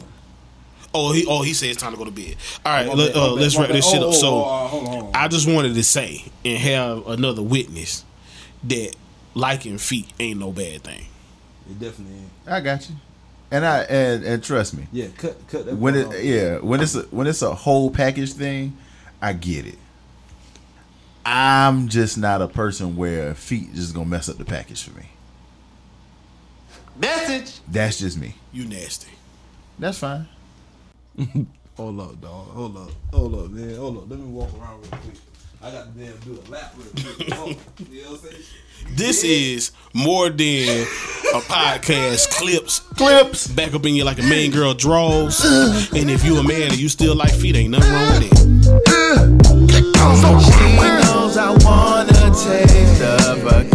Oh, 0.93 1.13
he 1.13 1.25
oh 1.29 1.43
he 1.43 1.55
said 1.55 1.69
it's 1.71 1.81
time 1.81 1.93
to 1.93 1.97
go 1.99 2.05
to 2.05 2.11
bed. 2.11 2.35
All 2.67 2.73
right, 2.73 2.89
let, 2.93 3.15
bad, 3.15 3.17
uh, 3.23 3.33
let's 3.35 3.55
my 3.57 3.63
wrap 3.63 3.71
this 3.71 3.89
shit 3.89 4.01
Oh, 4.03 4.09
up. 4.09 4.09
oh, 4.09 4.13
So 4.13 4.27
oh, 4.35 4.41
uh, 4.43 4.67
hold 4.67 4.85
on, 4.87 4.91
hold 4.93 5.05
on. 5.05 5.11
I 5.15 5.29
just 5.29 5.49
wanted 5.49 5.75
to 5.75 5.85
say 5.85 6.25
and 6.45 6.59
have 6.59 7.07
another 7.07 7.43
witness 7.43 8.05
that 8.65 8.97
liking 9.35 9.79
feet 9.79 10.09
ain't 10.19 10.41
no 10.41 10.51
bad 10.51 10.83
thing. 10.83 11.07
It 11.71 11.79
definitely 11.79 12.17
ain't. 12.17 12.31
I 12.49 12.61
got 12.61 12.89
you. 12.91 12.97
And 13.53 13.65
I 13.65 13.83
and 13.83 14.25
and 14.25 14.43
trust 14.43 14.77
me, 14.77 14.89
Yeah, 14.91 15.07
cut, 15.17 15.37
cut 15.47 15.67
that. 15.67 15.77
when 15.77 15.95
part 15.95 16.07
off. 16.07 16.15
it 16.15 16.25
yeah 16.25 16.59
when 16.59 16.81
it's 16.81 16.97
a, 16.97 17.03
when 17.03 17.29
it's 17.29 17.43
a 17.43 17.55
whole 17.55 17.93
package 17.93 18.33
thing, 18.33 18.77
I 19.23 19.33
get 19.33 19.67
it. 19.67 19.79
I'm 21.25 21.89
just 21.89 22.17
not 22.17 22.43
a 22.43 22.49
person 22.49 22.97
where 22.97 23.35
feet 23.35 23.75
just 23.75 23.95
gonna 23.95 24.07
mess 24.07 24.29
up 24.29 24.39
the 24.39 24.45
package 24.45 24.83
for 24.83 24.99
me. 24.99 25.11
Message. 26.97 27.61
That's 27.69 27.99
just 27.99 28.19
me. 28.19 28.35
You 28.53 28.67
nasty. 28.67 29.11
That's 29.79 29.99
fine. 29.99 30.29
Hold 31.77 32.01
up, 32.01 32.21
dog. 32.21 32.49
Hold 32.49 32.77
up. 32.77 32.91
Hold 33.13 33.35
up, 33.35 33.51
man. 33.51 33.77
Hold 33.77 33.99
up. 33.99 34.11
Let 34.11 34.19
me 34.19 34.27
walk 34.27 34.51
around 34.61 34.83
real 34.83 34.91
quick. 34.91 35.15
I 35.63 35.71
got 35.71 35.95
to 35.95 35.99
damn 35.99 36.17
do 36.19 36.41
a 36.41 36.51
lap 36.51 36.75
real 36.77 37.15
quick. 37.15 37.33
Hold 37.33 37.51
up. 37.53 37.57
You 37.91 38.03
know 38.03 38.11
what 38.11 38.25
I'm 38.25 38.31
saying? 38.31 38.45
This 38.91 39.25
is 39.25 39.73
more 39.95 40.29
than 40.31 40.83
a 41.35 41.41
podcast 41.41 42.31
clips. 42.31 42.81
Clips. 42.81 43.47
Back 43.47 43.75
up 43.75 43.87
in 43.87 43.95
you 43.95 44.05
like 44.05 44.19
a 44.19 44.23
main 44.23 44.51
girl 44.51 44.75
draws. 44.75 45.43
And 45.95 46.11
if 46.11 46.25
you 46.25 46.37
a 46.37 46.43
man 46.43 46.71
and 46.71 46.79
you 46.79 46.89
still 46.89 47.15
like 47.15 47.33
feet, 47.33 47.57
ain't 47.57 47.71
nothing 47.71 47.93
wrong 47.93 48.21
with 48.21 48.33
it. 48.33 49.50
She 50.01 50.77
knows 50.77 51.37
I 51.37 51.51
wanna 51.63 52.31
taste 52.35 53.03
of 53.03 53.70